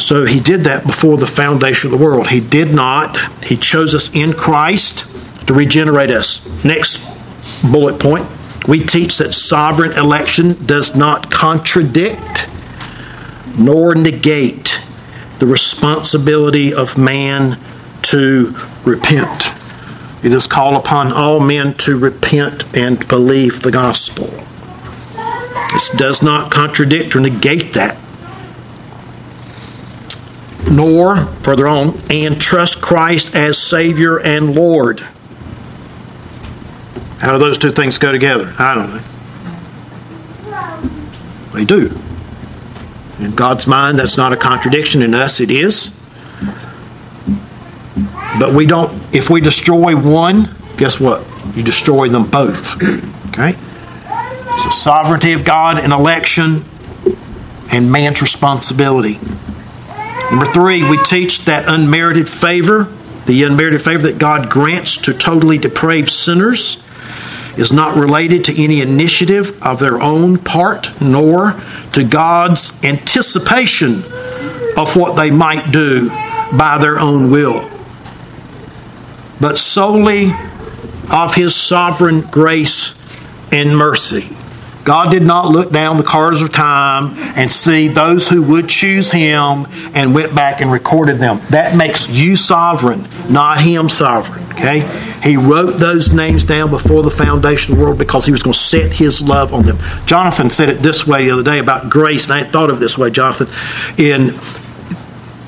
So 0.00 0.24
he 0.24 0.40
did 0.40 0.64
that 0.64 0.86
before 0.86 1.18
the 1.18 1.26
foundation 1.26 1.92
of 1.92 1.98
the 1.98 2.02
world. 2.02 2.28
He 2.28 2.40
did 2.40 2.72
not. 2.72 3.18
He 3.44 3.58
chose 3.58 3.94
us 3.94 4.08
in 4.14 4.32
Christ 4.32 5.00
to 5.46 5.52
regenerate 5.52 6.10
us. 6.10 6.64
Next 6.64 7.04
bullet 7.70 8.00
point. 8.00 8.26
We 8.66 8.82
teach 8.82 9.18
that 9.18 9.34
sovereign 9.34 9.92
election 9.92 10.56
does 10.64 10.96
not 10.96 11.30
contradict 11.30 12.48
nor 13.58 13.94
negate 13.94 14.69
the 15.40 15.46
responsibility 15.46 16.72
of 16.72 16.96
man 16.96 17.58
to 18.02 18.54
repent. 18.84 19.52
It 20.22 20.32
is 20.32 20.46
called 20.46 20.74
upon 20.74 21.12
all 21.12 21.40
men 21.40 21.74
to 21.78 21.98
repent 21.98 22.64
and 22.76 23.08
believe 23.08 23.62
the 23.62 23.72
gospel. 23.72 24.26
This 25.72 25.90
does 25.90 26.22
not 26.22 26.52
contradict 26.52 27.16
or 27.16 27.20
negate 27.20 27.72
that. 27.72 27.96
Nor, 30.70 31.16
further 31.42 31.66
on, 31.66 31.98
and 32.10 32.38
trust 32.38 32.82
Christ 32.82 33.34
as 33.34 33.56
Savior 33.56 34.18
and 34.20 34.54
Lord. 34.54 35.00
How 37.18 37.32
do 37.32 37.38
those 37.38 37.56
two 37.56 37.70
things 37.70 37.96
go 37.98 38.12
together? 38.12 38.52
I 38.58 38.74
don't 38.74 38.90
know. 38.90 39.02
They 41.54 41.64
do. 41.64 41.98
In 43.20 43.32
God's 43.32 43.66
mind, 43.66 43.98
that's 43.98 44.16
not 44.16 44.32
a 44.32 44.36
contradiction. 44.36 45.02
In 45.02 45.14
us, 45.14 45.40
it 45.40 45.50
is. 45.50 45.90
But 48.38 48.54
we 48.54 48.64
don't, 48.64 48.92
if 49.14 49.28
we 49.28 49.40
destroy 49.40 49.94
one, 49.94 50.54
guess 50.78 50.98
what? 50.98 51.26
You 51.54 51.62
destroy 51.62 52.08
them 52.08 52.30
both. 52.30 52.76
Okay? 53.30 53.54
It's 54.52 54.64
the 54.64 54.70
sovereignty 54.70 55.32
of 55.32 55.44
God 55.44 55.78
and 55.78 55.92
election 55.92 56.64
and 57.72 57.92
man's 57.92 58.22
responsibility. 58.22 59.18
Number 60.30 60.46
three, 60.46 60.88
we 60.88 60.96
teach 60.98 61.44
that 61.44 61.64
unmerited 61.66 62.28
favor, 62.28 62.88
the 63.26 63.42
unmerited 63.42 63.82
favor 63.82 64.02
that 64.04 64.18
God 64.18 64.48
grants 64.48 64.96
to 64.98 65.12
totally 65.12 65.58
depraved 65.58 66.08
sinners 66.08 66.82
is 67.60 67.72
not 67.72 67.94
related 67.94 68.44
to 68.44 68.62
any 68.62 68.80
initiative 68.80 69.62
of 69.62 69.78
their 69.78 70.00
own 70.00 70.38
part, 70.38 70.88
nor 71.00 71.60
to 71.92 72.02
God's 72.02 72.82
anticipation 72.82 73.96
of 74.76 74.96
what 74.96 75.16
they 75.16 75.30
might 75.30 75.70
do 75.70 76.08
by 76.56 76.78
their 76.80 76.98
own 76.98 77.30
will, 77.30 77.68
but 79.40 79.58
solely 79.58 80.30
of 81.12 81.34
His 81.34 81.54
sovereign 81.54 82.22
grace 82.22 82.94
and 83.52 83.76
mercy. 83.76 84.34
God 84.84 85.10
did 85.10 85.22
not 85.22 85.48
look 85.48 85.70
down 85.70 85.98
the 85.98 86.02
cars 86.02 86.42
of 86.42 86.52
time 86.52 87.14
and 87.36 87.50
see 87.50 87.88
those 87.88 88.28
who 88.28 88.42
would 88.42 88.68
choose 88.68 89.10
Him 89.10 89.66
and 89.94 90.14
went 90.14 90.34
back 90.34 90.60
and 90.60 90.72
recorded 90.72 91.18
them. 91.18 91.40
That 91.50 91.76
makes 91.76 92.08
you 92.08 92.36
sovereign, 92.36 93.06
not 93.28 93.60
Him 93.60 93.88
sovereign. 93.88 94.42
Okay? 94.52 94.80
He 95.22 95.36
wrote 95.36 95.72
those 95.72 96.12
names 96.12 96.44
down 96.44 96.70
before 96.70 97.02
the 97.02 97.10
foundation 97.10 97.72
of 97.72 97.78
the 97.78 97.84
world 97.84 97.98
because 97.98 98.24
He 98.24 98.32
was 98.32 98.42
going 98.42 98.54
to 98.54 98.58
set 98.58 98.92
His 98.92 99.20
love 99.22 99.52
on 99.52 99.64
them. 99.64 99.78
Jonathan 100.06 100.50
said 100.50 100.68
it 100.68 100.78
this 100.78 101.06
way 101.06 101.24
the 101.24 101.30
other 101.32 101.42
day 101.42 101.58
about 101.58 101.90
grace, 101.90 102.24
and 102.24 102.34
I 102.34 102.38
hadn't 102.38 102.52
thought 102.52 102.70
of 102.70 102.76
it 102.76 102.80
this 102.80 102.96
way, 102.96 103.10
Jonathan. 103.10 103.48
In 104.02 104.28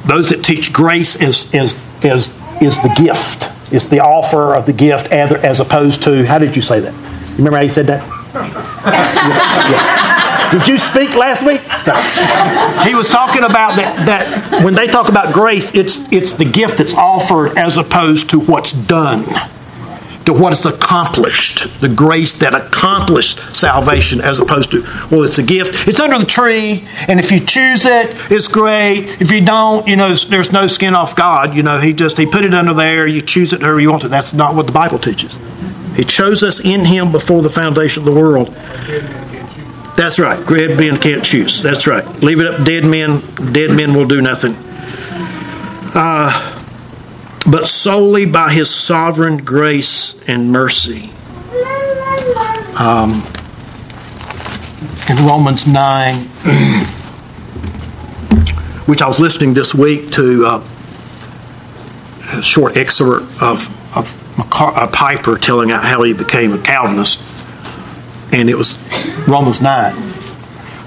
those 0.07 0.29
that 0.29 0.45
teach 0.45 0.73
grace 0.73 1.21
is 1.21 1.53
is 1.55 1.87
is 2.05 2.39
is 2.61 2.77
the 2.83 2.95
gift. 3.03 3.49
It's 3.73 3.89
the 3.89 4.01
offer 4.01 4.55
of 4.55 4.67
the 4.67 4.73
gift 4.73 5.11
as 5.11 5.61
opposed 5.61 6.03
to 6.03 6.27
how 6.27 6.39
did 6.39 6.55
you 6.55 6.63
say 6.63 6.81
that? 6.81 6.93
Remember 7.39 7.57
how 7.57 7.63
you 7.63 7.71
said 7.71 7.87
that? 7.87 8.22
Yeah. 8.35 10.23
Did 10.53 10.69
you 10.69 10.79
speak 10.79 11.15
last 11.15 11.47
week? 11.47 11.63
No. 11.87 11.95
He 12.85 12.95
was 12.95 13.09
talking 13.09 13.45
about 13.45 13.77
that, 13.77 14.05
that 14.07 14.63
when 14.65 14.75
they 14.75 14.87
talk 14.87 15.09
about 15.09 15.33
grace, 15.33 15.75
it's, 15.75 16.11
it's 16.13 16.33
the 16.35 16.45
gift 16.45 16.79
that's 16.79 16.95
offered 16.95 17.57
as 17.57 17.77
opposed 17.79 18.31
to 18.31 18.41
what's 18.41 18.73
done, 18.73 19.25
to 20.25 20.33
what 20.33 20.53
is 20.53 20.67
accomplished, 20.67 21.81
the 21.81 21.89
grace 21.89 22.35
that 22.35 22.55
accomplished 22.55 23.55
salvation 23.55 24.21
as 24.21 24.39
opposed 24.39 24.71
to, 24.73 24.83
well, 25.11 25.23
it's 25.23 25.39
a 25.39 25.43
gift. 25.43 25.89
It's 25.89 26.01
under 26.01 26.19
the 26.19 26.27
tree, 26.27 26.87
and 27.09 27.19
if 27.19 27.31
you 27.33 27.41
choose 27.41 27.87
it, 27.87 28.15
it's 28.31 28.49
great. 28.49 29.21
If 29.21 29.31
you 29.33 29.45
don't, 29.45 29.89
you 29.89 29.97
know, 29.97 30.15
there's 30.15 30.53
no 30.53 30.67
skin 30.67 30.95
off 30.95 31.17
God. 31.17 31.55
You 31.55 31.63
know, 31.63 31.79
He 31.79 31.93
just, 31.93 32.19
He 32.19 32.27
put 32.27 32.45
it 32.45 32.53
under 32.55 32.75
there, 32.75 33.07
you 33.07 33.23
choose 33.23 33.53
it 33.53 33.63
however 33.63 33.81
you 33.81 33.91
want 33.91 34.03
to. 34.03 34.09
That's 34.09 34.35
not 34.35 34.55
what 34.55 34.67
the 34.67 34.73
Bible 34.73 34.99
teaches. 34.99 35.37
He 35.95 36.05
chose 36.05 36.43
us 36.43 36.65
in 36.65 36.85
Him 36.85 37.13
before 37.13 37.43
the 37.43 37.51
foundation 37.51 38.03
of 38.03 38.07
the 38.07 38.19
world. 38.19 38.49
That's 39.95 40.19
right. 40.19 40.45
Dead 40.47 40.79
men 40.79 40.97
can't 40.97 41.23
choose. 41.23 41.63
That's 41.63 41.87
right. 41.87 42.07
Leave 42.23 42.41
it 42.41 42.47
up. 42.47 42.65
Dead 42.65 42.85
men. 42.85 43.21
Dead 43.53 43.71
men 43.77 43.95
will 43.95 44.07
do 44.07 44.23
nothing. 44.23 44.55
Uh, 45.95 46.49
but 47.51 47.67
solely 47.67 48.25
by 48.25 48.53
His 48.53 48.71
sovereign 48.71 49.39
grace 49.39 50.19
and 50.29 50.51
mercy. 50.51 51.11
Um, 52.79 53.23
in 55.11 55.17
Romans 55.27 55.67
nine, 55.67 56.15
which 58.87 59.03
I 59.03 59.07
was 59.07 59.21
listening 59.21 59.53
this 59.53 59.75
week 59.75 60.11
to 60.13 60.47
uh, 60.47 60.65
a 62.33 62.43
short 62.43 62.79
excerpt 62.79 63.43
of 63.43 63.69
a 64.39 64.89
Piper 64.89 65.37
telling 65.37 65.71
out 65.71 65.85
how 65.85 66.03
he 66.03 66.13
became 66.13 66.53
a 66.53 66.59
Calvinist, 66.59 67.21
and 68.33 68.49
it 68.49 68.57
was 68.57 68.79
Romans 69.29 69.61
9. 69.61 69.95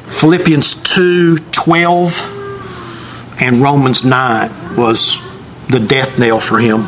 Philippians 0.07 0.75
2 0.93 1.37
12 1.51 3.41
and 3.41 3.61
Romans 3.61 4.03
9 4.05 4.49
was 4.77 5.17
the 5.67 5.79
death 5.79 6.17
knell 6.19 6.39
for 6.39 6.59
him. 6.59 6.81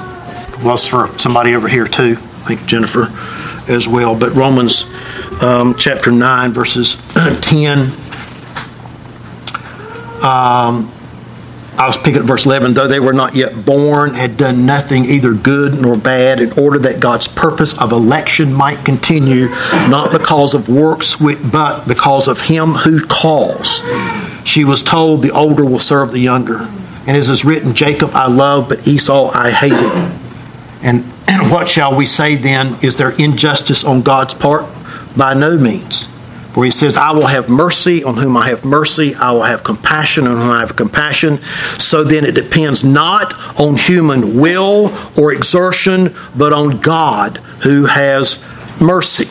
It 0.54 0.64
was 0.64 0.88
for 0.88 1.08
somebody 1.20 1.56
over 1.56 1.68
here 1.68 1.86
too, 1.86 2.16
I 2.18 2.48
think 2.48 2.66
Jennifer 2.66 3.08
as 3.68 3.88
well. 3.88 4.18
But 4.18 4.34
Romans 4.34 4.86
um, 5.42 5.76
chapter 5.76 6.12
9, 6.12 6.54
verses 6.54 6.96
10. 7.42 7.92
Um, 10.24 10.92
I 11.78 11.86
was 11.86 11.96
picking 11.96 12.16
at 12.16 12.24
verse 12.24 12.48
11, 12.48 12.74
though 12.74 12.88
they 12.88 13.00
were 13.00 13.14
not 13.14 13.36
yet 13.36 13.64
born, 13.64 14.16
had 14.16 14.36
done 14.36 14.66
nothing 14.66 15.06
either 15.06 15.32
good 15.32 15.80
nor 15.80 15.96
bad, 15.96 16.40
in 16.40 16.52
order 16.60 16.80
that 16.80 17.00
God's 17.00 17.28
purpose 17.28 17.80
of 17.80 17.92
election 17.92 18.52
might 18.52 18.84
continue, 18.84 19.50
not 19.88 20.12
because 20.12 20.56
of 20.56 20.70
works, 20.70 21.16
but 21.18 21.88
because 21.88 22.28
of 22.28 22.42
him 22.42 22.70
who 22.70 23.06
calls. 23.06 23.82
She 24.44 24.64
was 24.64 24.82
told, 24.82 25.22
The 25.22 25.30
older 25.30 25.64
will 25.64 25.78
serve 25.78 26.12
the 26.12 26.20
younger. 26.20 26.68
And 27.06 27.16
as 27.16 27.30
is 27.30 27.46
written, 27.46 27.76
Jacob 27.76 28.10
I 28.16 28.28
love, 28.28 28.70
but 28.70 28.88
Esau 28.88 29.30
I 29.32 29.52
hated. 29.52 29.78
And, 30.82 31.06
and 31.28 31.52
what 31.52 31.70
shall 31.70 31.96
we 31.96 32.08
say 32.08 32.38
then? 32.38 32.76
Is 32.82 32.98
there 32.98 33.12
injustice 33.12 33.84
on 33.84 34.02
God's 34.02 34.34
part? 34.34 34.66
By 35.16 35.36
no 35.36 35.58
means 35.58 36.10
where 36.54 36.66
he 36.66 36.72
says, 36.72 36.98
I 36.98 37.12
will 37.12 37.28
have 37.28 37.50
mercy 37.50 38.04
on 38.04 38.16
whom 38.16 38.36
I 38.36 38.50
have 38.50 38.66
mercy, 38.66 39.14
I 39.16 39.32
will 39.32 39.44
have 39.44 39.64
compassion 39.64 40.26
on 40.26 40.38
whom 40.38 40.50
I 40.50 40.60
have 40.62 40.76
compassion. 40.76 41.38
So 41.78 42.04
then 42.04 42.26
it 42.26 42.34
depends 42.34 42.84
not 42.84 43.34
on 43.60 43.76
human 43.76 44.40
will 44.40 44.92
or 45.20 45.34
exertion, 45.34 46.16
but 46.36 46.54
on 46.54 46.80
God 46.80 47.38
who 47.64 47.86
has 47.86 48.44
mercy. 48.82 49.26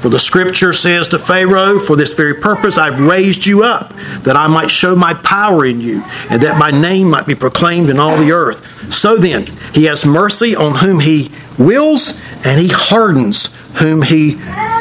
For 0.00 0.08
the 0.08 0.18
scripture 0.18 0.72
says 0.72 1.08
to 1.08 1.18
Pharaoh, 1.18 1.78
For 1.78 1.94
this 1.94 2.14
very 2.14 2.34
purpose 2.34 2.78
I've 2.78 3.00
raised 3.00 3.46
you 3.46 3.64
up, 3.64 3.92
that 4.22 4.34
I 4.34 4.46
might 4.46 4.70
show 4.70 4.96
my 4.96 5.12
power 5.12 5.66
in 5.66 5.80
you, 5.80 6.02
and 6.30 6.40
that 6.40 6.58
my 6.58 6.70
name 6.70 7.10
might 7.10 7.26
be 7.26 7.34
proclaimed 7.34 7.90
in 7.90 7.98
all 7.98 8.16
the 8.16 8.32
earth. 8.32 8.92
So 8.92 9.18
then, 9.18 9.44
he 9.74 9.84
has 9.84 10.06
mercy 10.06 10.56
on 10.56 10.76
whom 10.76 11.00
he 11.00 11.30
wills, 11.58 12.18
and 12.46 12.58
he 12.58 12.68
hardens 12.68 13.54
whom 13.78 14.00
he 14.00 14.38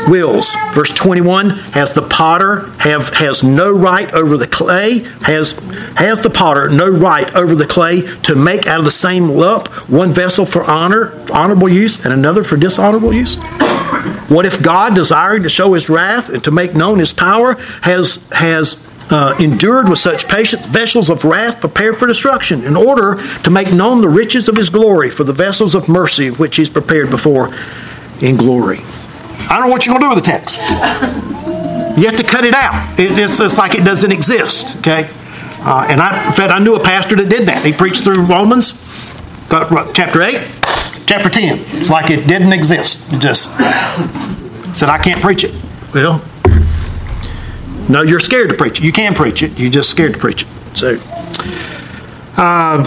wills. 0.09 0.55
Verse 0.71 0.91
21 0.93 1.49
has 1.49 1.93
the 1.93 2.01
potter 2.01 2.69
have 2.79 3.09
has 3.09 3.43
no 3.43 3.71
right 3.71 4.11
over 4.13 4.37
the 4.37 4.47
clay, 4.47 4.99
has 5.21 5.51
has 5.97 6.21
the 6.21 6.29
potter 6.29 6.69
no 6.69 6.89
right 6.89 7.33
over 7.35 7.55
the 7.55 7.67
clay 7.67 8.01
to 8.23 8.35
make 8.35 8.67
out 8.67 8.79
of 8.79 8.85
the 8.85 8.91
same 8.91 9.29
lump 9.29 9.67
one 9.89 10.13
vessel 10.13 10.45
for 10.45 10.63
honor, 10.63 11.13
honorable 11.31 11.69
use, 11.69 12.03
and 12.05 12.13
another 12.13 12.43
for 12.43 12.57
dishonorable 12.57 13.13
use? 13.13 13.37
What 14.29 14.45
if 14.45 14.61
God, 14.61 14.95
desiring 14.95 15.43
to 15.43 15.49
show 15.49 15.73
his 15.73 15.89
wrath 15.89 16.29
and 16.29 16.43
to 16.43 16.51
make 16.51 16.75
known 16.75 16.99
his 16.99 17.13
power, 17.13 17.55
has 17.81 18.23
has 18.31 18.85
uh, 19.11 19.35
endured 19.39 19.89
with 19.89 19.99
such 19.99 20.27
patience 20.27 20.67
vessels 20.67 21.09
of 21.09 21.25
wrath 21.25 21.59
prepared 21.59 21.97
for 21.97 22.07
destruction, 22.07 22.63
in 22.63 22.75
order 22.75 23.15
to 23.43 23.49
make 23.49 23.73
known 23.73 24.01
the 24.01 24.09
riches 24.09 24.47
of 24.47 24.55
his 24.55 24.69
glory 24.69 25.09
for 25.09 25.23
the 25.23 25.33
vessels 25.33 25.73
of 25.75 25.89
mercy 25.89 26.29
which 26.29 26.57
he's 26.57 26.69
prepared 26.69 27.09
before 27.09 27.51
in 28.21 28.37
glory. 28.37 28.81
I 29.47 29.57
don't 29.57 29.67
know 29.67 29.71
what 29.71 29.85
you're 29.85 29.97
going 29.97 30.09
to 30.11 30.15
do 30.15 30.15
with 30.15 30.23
the 30.23 30.31
text. 30.31 30.57
You 31.97 32.05
have 32.05 32.17
to 32.17 32.23
cut 32.23 32.45
it 32.45 32.53
out. 32.53 32.99
It, 32.99 33.11
it's, 33.17 33.57
like 33.57 33.75
it 33.75 33.83
doesn't 33.83 34.11
exist. 34.11 34.77
Okay, 34.77 35.09
uh, 35.61 35.87
and 35.89 35.99
I, 35.99 36.27
in 36.27 36.33
fact, 36.33 36.51
I 36.51 36.59
knew 36.59 36.75
a 36.75 36.83
pastor 36.83 37.15
that 37.15 37.29
did 37.29 37.47
that. 37.47 37.65
He 37.65 37.73
preached 37.73 38.03
through 38.03 38.23
Romans, 38.23 38.73
chapter 39.49 40.21
eight, 40.21 40.47
chapter 41.05 41.29
ten. 41.29 41.57
It's 41.59 41.89
like 41.89 42.09
it 42.09 42.27
didn't 42.27 42.53
exist. 42.53 43.11
It 43.11 43.19
just 43.19 43.51
said, 44.77 44.89
"I 44.89 44.97
can't 44.97 45.21
preach 45.21 45.43
it." 45.43 45.53
Well, 45.93 46.23
no, 47.89 48.01
you're 48.03 48.19
scared 48.19 48.49
to 48.49 48.55
preach 48.55 48.79
it. 48.79 48.85
You 48.85 48.93
can 48.93 49.13
preach 49.13 49.43
it. 49.43 49.59
You're 49.59 49.71
just 49.71 49.89
scared 49.89 50.13
to 50.13 50.19
preach 50.19 50.43
it. 50.43 50.47
So, 50.77 50.97
uh, 52.37 52.85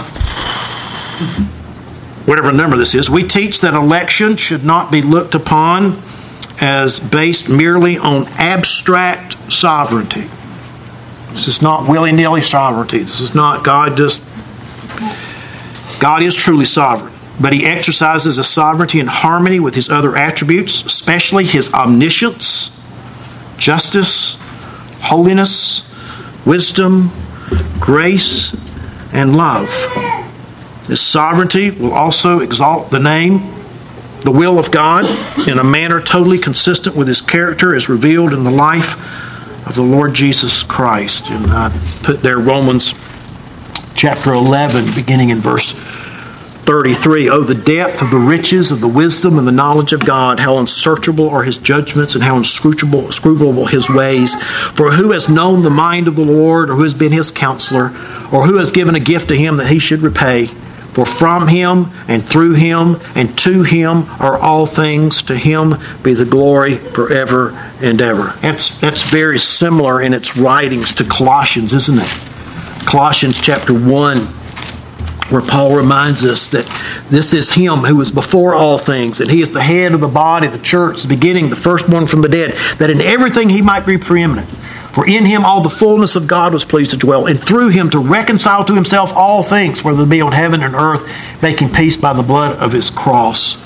whatever 2.25 2.51
number 2.53 2.77
this 2.77 2.95
is, 2.95 3.09
we 3.09 3.23
teach 3.23 3.61
that 3.61 3.73
election 3.73 4.37
should 4.37 4.63
not 4.63 4.91
be 4.91 5.01
looked 5.01 5.35
upon 5.35 6.01
as 6.61 6.99
based 6.99 7.49
merely 7.49 7.97
on 7.97 8.27
abstract 8.37 9.51
sovereignty. 9.51 10.29
This 11.31 11.47
is 11.47 11.61
not 11.61 11.89
willy 11.89 12.11
nilly 12.11 12.41
sovereignty. 12.41 12.99
This 12.99 13.19
is 13.19 13.33
not 13.33 13.63
God 13.63 13.97
just. 13.97 14.21
God 15.99 16.21
is 16.21 16.35
truly 16.35 16.65
sovereign, 16.65 17.13
but 17.39 17.53
He 17.53 17.65
exercises 17.65 18.37
a 18.37 18.43
sovereignty 18.43 18.99
in 18.99 19.07
harmony 19.07 19.59
with 19.59 19.73
His 19.73 19.89
other 19.89 20.15
attributes, 20.15 20.83
especially 20.83 21.45
His 21.45 21.73
omniscience, 21.73 22.69
justice, 23.57 24.37
holiness, 25.01 25.89
wisdom, 26.45 27.09
grace, 27.79 28.53
and 29.13 29.35
love. 29.35 29.69
His 30.87 31.01
sovereignty 31.01 31.71
will 31.71 31.93
also 31.93 32.39
exalt 32.39 32.91
the 32.91 32.99
name 32.99 33.39
the 34.23 34.31
will 34.31 34.57
of 34.57 34.71
God 34.71 35.05
in 35.47 35.59
a 35.59 35.63
manner 35.63 36.01
totally 36.01 36.37
consistent 36.37 36.95
with 36.95 37.07
his 37.07 37.21
character 37.21 37.75
as 37.75 37.89
revealed 37.89 38.33
in 38.33 38.43
the 38.43 38.51
life 38.51 38.95
of 39.67 39.75
the 39.75 39.81
Lord 39.81 40.13
Jesus 40.13 40.63
Christ. 40.63 41.29
And 41.29 41.45
I 41.47 41.69
put 42.03 42.21
there 42.21 42.39
Romans 42.39 42.93
chapter 43.95 44.33
11, 44.33 44.95
beginning 44.95 45.29
in 45.29 45.39
verse 45.39 45.71
33. 45.71 47.29
Oh, 47.29 47.43
the 47.43 47.53
depth 47.53 48.01
of 48.01 48.11
the 48.11 48.17
riches 48.17 48.71
of 48.71 48.79
the 48.79 48.87
wisdom 48.87 49.37
and 49.37 49.45
the 49.45 49.51
knowledge 49.51 49.91
of 49.91 50.05
God, 50.05 50.39
how 50.39 50.57
unsearchable 50.57 51.29
are 51.29 51.43
his 51.43 51.57
judgments 51.57 52.15
and 52.15 52.23
how 52.23 52.37
inscrutable, 52.37 53.05
inscrutable 53.07 53.65
his 53.65 53.89
ways. 53.89 54.41
For 54.71 54.91
who 54.91 55.11
has 55.11 55.27
known 55.27 55.63
the 55.63 55.69
mind 55.69 56.07
of 56.07 56.15
the 56.15 56.23
Lord, 56.23 56.69
or 56.69 56.75
who 56.75 56.83
has 56.83 56.93
been 56.93 57.11
his 57.11 57.31
counselor, 57.31 57.87
or 58.31 58.47
who 58.47 58.55
has 58.55 58.71
given 58.71 58.95
a 58.95 59.01
gift 59.01 59.27
to 59.27 59.35
him 59.35 59.57
that 59.57 59.67
he 59.67 59.79
should 59.79 59.99
repay? 59.99 60.47
For 60.93 61.05
from 61.05 61.47
him 61.47 61.87
and 62.07 62.27
through 62.27 62.53
him 62.53 62.97
and 63.15 63.35
to 63.39 63.63
him 63.63 64.05
are 64.19 64.37
all 64.37 64.67
things. 64.67 65.23
To 65.23 65.35
him 65.35 65.73
be 66.03 66.13
the 66.13 66.25
glory 66.25 66.75
forever 66.75 67.51
and 67.81 67.99
ever. 67.99 68.35
That's, 68.41 68.79
that's 68.79 69.09
very 69.09 69.39
similar 69.39 70.01
in 70.01 70.13
its 70.13 70.37
writings 70.37 70.93
to 70.95 71.03
Colossians, 71.03 71.73
isn't 71.73 71.99
it? 71.99 72.85
Colossians 72.85 73.41
chapter 73.41 73.73
1, 73.73 74.17
where 75.29 75.41
Paul 75.41 75.75
reminds 75.75 76.23
us 76.23 76.49
that 76.49 76.65
this 77.09 77.33
is 77.33 77.51
him 77.51 77.77
who 77.77 77.99
is 78.01 78.11
before 78.11 78.53
all 78.53 78.77
things, 78.77 79.19
and 79.19 79.31
he 79.31 79.41
is 79.41 79.49
the 79.49 79.63
head 79.63 79.93
of 79.93 80.01
the 80.01 80.07
body, 80.07 80.47
the 80.47 80.59
church, 80.59 81.01
the 81.01 81.07
beginning, 81.07 81.49
the 81.49 81.55
firstborn 81.55 82.05
from 82.05 82.21
the 82.21 82.29
dead, 82.29 82.51
that 82.77 82.91
in 82.91 83.01
everything 83.01 83.49
he 83.49 83.61
might 83.63 83.85
be 83.85 83.97
preeminent. 83.97 84.47
For 84.93 85.07
in 85.07 85.25
him 85.25 85.43
all 85.43 85.61
the 85.61 85.69
fullness 85.69 86.15
of 86.15 86.27
God 86.27 86.53
was 86.53 86.65
pleased 86.65 86.91
to 86.91 86.97
dwell, 86.97 87.25
and 87.25 87.39
through 87.39 87.69
him 87.69 87.89
to 87.89 87.99
reconcile 87.99 88.63
to 88.65 88.75
himself 88.75 89.11
all 89.15 89.41
things, 89.41 89.83
whether 89.83 90.05
they 90.05 90.17
be 90.17 90.21
on 90.21 90.33
heaven 90.33 90.61
and 90.61 90.75
earth, 90.75 91.03
making 91.41 91.69
peace 91.71 91.97
by 91.97 92.13
the 92.13 92.21
blood 92.21 92.57
of 92.57 92.71
his 92.71 92.91
cross. 92.91 93.57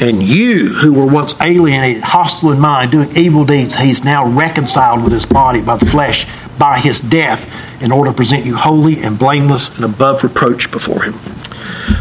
And 0.00 0.22
you, 0.22 0.68
who 0.80 0.92
were 0.92 1.06
once 1.06 1.40
alienated, 1.40 2.04
hostile 2.04 2.52
in 2.52 2.60
mind, 2.60 2.92
doing 2.92 3.16
evil 3.16 3.44
deeds, 3.44 3.74
he's 3.74 4.04
now 4.04 4.26
reconciled 4.26 5.02
with 5.02 5.12
his 5.12 5.26
body 5.26 5.60
by 5.60 5.76
the 5.76 5.86
flesh, 5.86 6.26
by 6.56 6.78
his 6.78 7.00
death, 7.00 7.50
in 7.82 7.90
order 7.90 8.10
to 8.10 8.16
present 8.16 8.46
you 8.46 8.54
holy 8.54 9.02
and 9.02 9.18
blameless 9.18 9.74
and 9.74 9.84
above 9.84 10.22
reproach 10.22 10.70
before 10.70 11.02
him. 11.02 11.14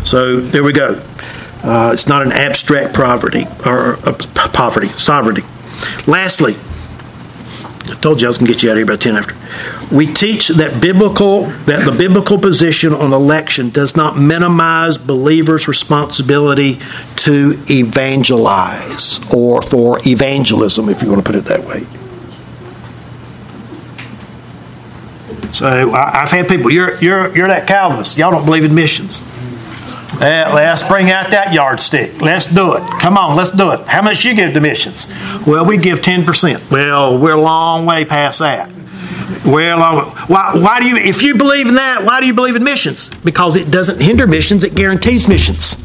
So 0.06 0.40
there 0.40 0.64
we 0.64 0.74
go. 0.74 1.04
Uh, 1.64 1.92
it's 1.94 2.08
not 2.08 2.22
an 2.24 2.32
abstract 2.32 2.94
poverty 2.94 3.46
or 3.66 3.98
uh, 4.08 4.14
poverty, 4.54 4.90
sovereignty. 4.90 5.44
Lastly, 6.06 6.54
I 7.90 7.96
told 7.96 8.22
you 8.22 8.28
I 8.28 8.30
was 8.30 8.38
going 8.38 8.48
to 8.48 8.54
get 8.54 8.63
you 8.63 8.70
out 8.70 8.74
of 8.74 8.78
here 8.78 8.86
by 8.86 8.96
10 8.96 9.16
after. 9.16 9.36
We 9.94 10.08
teach 10.08 10.48
that 10.48 10.82
biblical 10.82 11.46
that 11.66 11.86
the 11.86 11.92
biblical 11.92 12.38
position 12.40 12.94
on 12.94 13.12
election 13.12 13.70
does 13.70 13.96
not 13.98 14.18
minimize 14.18 14.98
believers' 14.98 15.68
responsibility 15.68 16.80
to 17.18 17.62
evangelize 17.70 19.20
or 19.34 19.62
for 19.62 20.00
evangelism, 20.08 20.88
if 20.88 21.02
you 21.02 21.10
want 21.10 21.25
to 21.25 21.32
put 21.32 21.36
it 21.36 21.46
that 21.46 21.66
way. 21.66 21.86
So 25.52 25.94
I've 25.94 26.32
had 26.32 26.48
people, 26.48 26.72
you're, 26.72 26.96
you're, 27.00 27.36
you're 27.36 27.48
that 27.48 27.68
Calvinist. 27.68 28.18
Y'all 28.18 28.32
don't 28.32 28.46
believe 28.46 28.63
in 28.63 28.74
missions. 28.74 29.22
Eh, 30.22 30.53
let's 30.53 30.84
bring 30.84 31.10
out 31.10 31.32
that 31.32 31.53
yardstick. 31.53 32.22
Let's 32.22 32.48
do 32.48 32.75
it. 32.75 32.84
Come 33.00 33.17
on, 33.17 33.36
let's 33.36 33.51
do 33.51 33.72
it. 33.72 33.82
How 33.82 34.01
much 34.01 34.24
you 34.24 34.36
give 34.36 34.53
to 34.53 34.62
missions? 34.62 35.12
Well, 35.46 35.65
we 35.65 35.77
give 35.77 36.00
10%. 36.01 36.72
Well, 36.72 37.17
we're 37.17 37.34
a 37.34 37.41
long 37.41 37.86
way 37.86 38.05
past 38.05 38.39
that. 38.39 38.72
A 39.46 39.50
long 39.50 40.00
uh, 40.00 40.25
why, 40.27 40.53
why 40.55 40.79
do 40.79 40.88
you, 40.88 40.96
if 40.96 41.22
you 41.22 41.36
believe 41.36 41.67
in 41.67 41.75
that, 41.75 42.05
why 42.05 42.22
do 42.22 42.27
you 42.27 42.34
believe 42.34 42.55
in 42.55 42.63
missions? 42.63 43.10
Because 43.10 43.55
it 43.55 43.72
doesn't 43.72 44.00
hinder 44.00 44.25
missions, 44.25 44.63
it 44.63 44.75
guarantees 44.75 45.27
missions. 45.27 45.75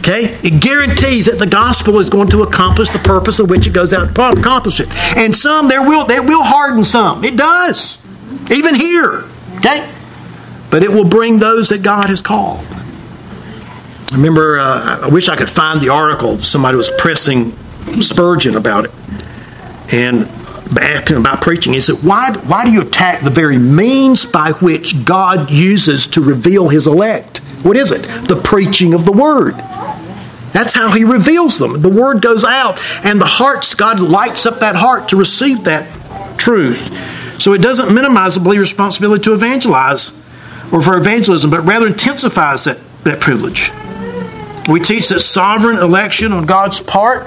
Okay? 0.00 0.36
It 0.42 0.60
guarantees 0.60 1.26
that 1.26 1.38
the 1.38 1.46
gospel 1.46 2.00
is 2.00 2.10
going 2.10 2.28
to 2.28 2.42
accomplish 2.42 2.88
the 2.88 2.98
purpose 2.98 3.38
of 3.38 3.48
which 3.50 3.66
it 3.66 3.72
goes 3.72 3.92
out 3.92 4.12
to 4.12 4.40
accomplish 4.40 4.80
it. 4.80 4.88
And 5.16 5.36
some, 5.36 5.68
there 5.68 5.82
will, 5.82 6.06
that 6.06 6.24
will 6.24 6.42
harden 6.42 6.84
some. 6.84 7.24
It 7.24 7.36
does 7.36 7.98
even 8.50 8.74
here. 8.74 9.24
Okay? 9.58 9.88
But 10.70 10.82
it 10.82 10.90
will 10.90 11.04
bring 11.04 11.38
those 11.38 11.68
that 11.68 11.82
God 11.82 12.08
has 12.08 12.22
called. 12.22 12.64
I 14.10 14.16
remember, 14.16 14.58
uh, 14.58 15.00
I 15.02 15.08
wish 15.08 15.28
I 15.28 15.36
could 15.36 15.50
find 15.50 15.80
the 15.80 15.90
article. 15.90 16.36
Somebody 16.38 16.76
was 16.76 16.90
pressing 16.98 17.52
Spurgeon 18.00 18.56
about 18.56 18.86
it 18.86 18.90
and 19.92 20.26
asking 20.78 21.16
about 21.16 21.42
preaching. 21.42 21.72
He 21.72 21.80
said, 21.80 21.96
why, 22.02 22.36
why 22.36 22.64
do 22.64 22.72
you 22.72 22.82
attack 22.82 23.22
the 23.22 23.30
very 23.30 23.58
means 23.58 24.24
by 24.24 24.52
which 24.52 25.04
God 25.04 25.50
uses 25.50 26.08
to 26.08 26.20
reveal 26.20 26.68
his 26.68 26.88
elect? 26.88 27.38
What 27.62 27.76
is 27.76 27.92
it? 27.92 28.02
The 28.26 28.40
preaching 28.42 28.94
of 28.94 29.04
the 29.04 29.12
word. 29.12 29.54
That's 30.52 30.74
how 30.74 30.90
he 30.90 31.04
reveals 31.04 31.58
them. 31.58 31.80
The 31.80 31.88
word 31.88 32.20
goes 32.20 32.44
out, 32.44 32.80
and 33.04 33.20
the 33.20 33.26
hearts, 33.26 33.74
God 33.74 34.00
lights 34.00 34.44
up 34.46 34.58
that 34.58 34.74
heart 34.74 35.08
to 35.08 35.16
receive 35.16 35.64
that 35.64 35.86
truth. 36.36 36.80
So 37.40 37.52
it 37.52 37.62
doesn't 37.62 37.94
minimize 37.94 38.34
the 38.34 38.40
believer's 38.40 38.70
responsibility 38.70 39.22
to 39.24 39.34
evangelize 39.34 40.10
or 40.72 40.82
for 40.82 40.96
evangelism, 40.96 41.50
but 41.50 41.60
rather 41.60 41.86
intensifies 41.86 42.64
that, 42.64 42.78
that 43.04 43.20
privilege. 43.20 43.70
We 44.70 44.78
teach 44.78 45.08
that 45.08 45.18
sovereign 45.18 45.78
election 45.78 46.32
on 46.32 46.46
God's 46.46 46.78
part 46.78 47.26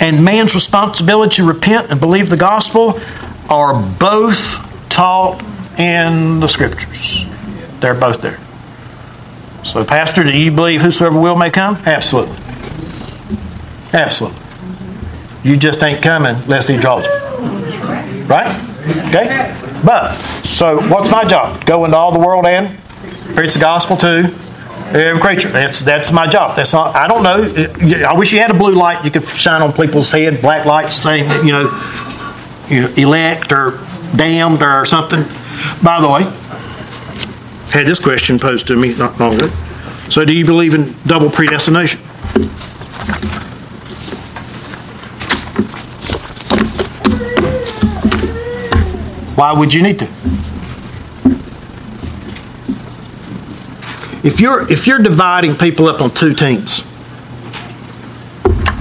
and 0.00 0.24
man's 0.24 0.52
responsibility 0.52 1.36
to 1.36 1.46
repent 1.46 1.92
and 1.92 2.00
believe 2.00 2.28
the 2.28 2.36
gospel 2.36 3.00
are 3.48 3.80
both 4.00 4.88
taught 4.88 5.40
in 5.78 6.40
the 6.40 6.48
scriptures. 6.48 7.24
They're 7.78 7.94
both 7.94 8.20
there. 8.20 8.38
So, 9.64 9.84
Pastor, 9.84 10.24
do 10.24 10.36
you 10.36 10.50
believe 10.50 10.82
whosoever 10.82 11.20
will 11.20 11.36
may 11.36 11.50
come? 11.50 11.76
Absolutely. 11.86 12.36
Absolutely. 13.92 14.40
You 15.44 15.56
just 15.56 15.84
ain't 15.84 16.02
coming 16.02 16.34
unless 16.34 16.66
he 16.66 16.78
draws 16.78 17.06
you. 17.06 17.12
Right? 18.24 18.56
Okay? 19.08 19.56
But, 19.84 20.12
so 20.12 20.80
what's 20.88 21.12
my 21.12 21.24
job? 21.24 21.64
Go 21.64 21.84
into 21.84 21.96
all 21.96 22.10
the 22.10 22.18
world 22.18 22.44
and 22.46 22.76
preach 23.36 23.54
the 23.54 23.60
gospel 23.60 23.96
to 23.98 24.34
every 24.94 25.20
creature. 25.20 25.48
That's 25.48 25.80
that's 25.80 26.12
my 26.12 26.26
job. 26.26 26.56
That's 26.56 26.72
not. 26.72 26.94
I 26.94 27.06
don't 27.06 27.22
know. 27.22 28.06
I 28.06 28.14
wish 28.14 28.32
you 28.32 28.38
had 28.38 28.50
a 28.50 28.54
blue 28.54 28.74
light 28.74 29.04
you 29.04 29.10
could 29.10 29.24
shine 29.24 29.62
on 29.62 29.72
people's 29.72 30.10
head, 30.10 30.40
black 30.40 30.66
light 30.66 30.92
saying 30.92 31.24
you 31.44 31.52
know, 31.52 31.62
you 32.68 32.82
know, 32.82 32.88
elect 32.96 33.52
or 33.52 33.80
damned 34.16 34.62
or 34.62 34.84
something. 34.84 35.24
By 35.82 36.00
the 36.00 36.08
way, 36.08 36.22
had 37.70 37.86
this 37.86 37.98
question 37.98 38.38
posed 38.38 38.66
to 38.68 38.76
me 38.76 38.94
not 38.96 39.18
long 39.18 39.36
ago. 39.36 39.48
So, 40.10 40.24
do 40.24 40.36
you 40.36 40.44
believe 40.44 40.74
in 40.74 40.94
double 41.06 41.30
predestination? 41.30 42.00
Why 49.34 49.52
would 49.52 49.72
you 49.72 49.82
need 49.82 49.98
to? 50.00 50.51
If 54.24 54.40
you're 54.40 54.70
if 54.70 54.86
you're 54.86 55.00
dividing 55.00 55.56
people 55.56 55.88
up 55.88 56.00
on 56.00 56.10
two 56.10 56.34
teams, 56.34 56.84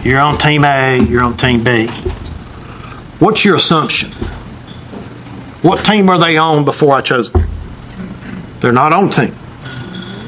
you're 0.05 0.19
on 0.19 0.37
team 0.37 0.63
A, 0.63 0.99
you're 0.99 1.23
on 1.23 1.35
team 1.37 1.63
B. 1.63 1.87
What's 3.19 3.43
your 3.43 3.55
assumption? 3.55 4.11
What 5.61 5.85
team 5.85 6.09
are 6.09 6.19
they 6.19 6.37
on 6.37 6.65
before 6.65 6.93
I 6.93 7.01
chose 7.01 7.31
them? 7.31 7.47
They're 8.59 8.71
not 8.71 8.93
on 8.93 9.09
team. 9.09 9.35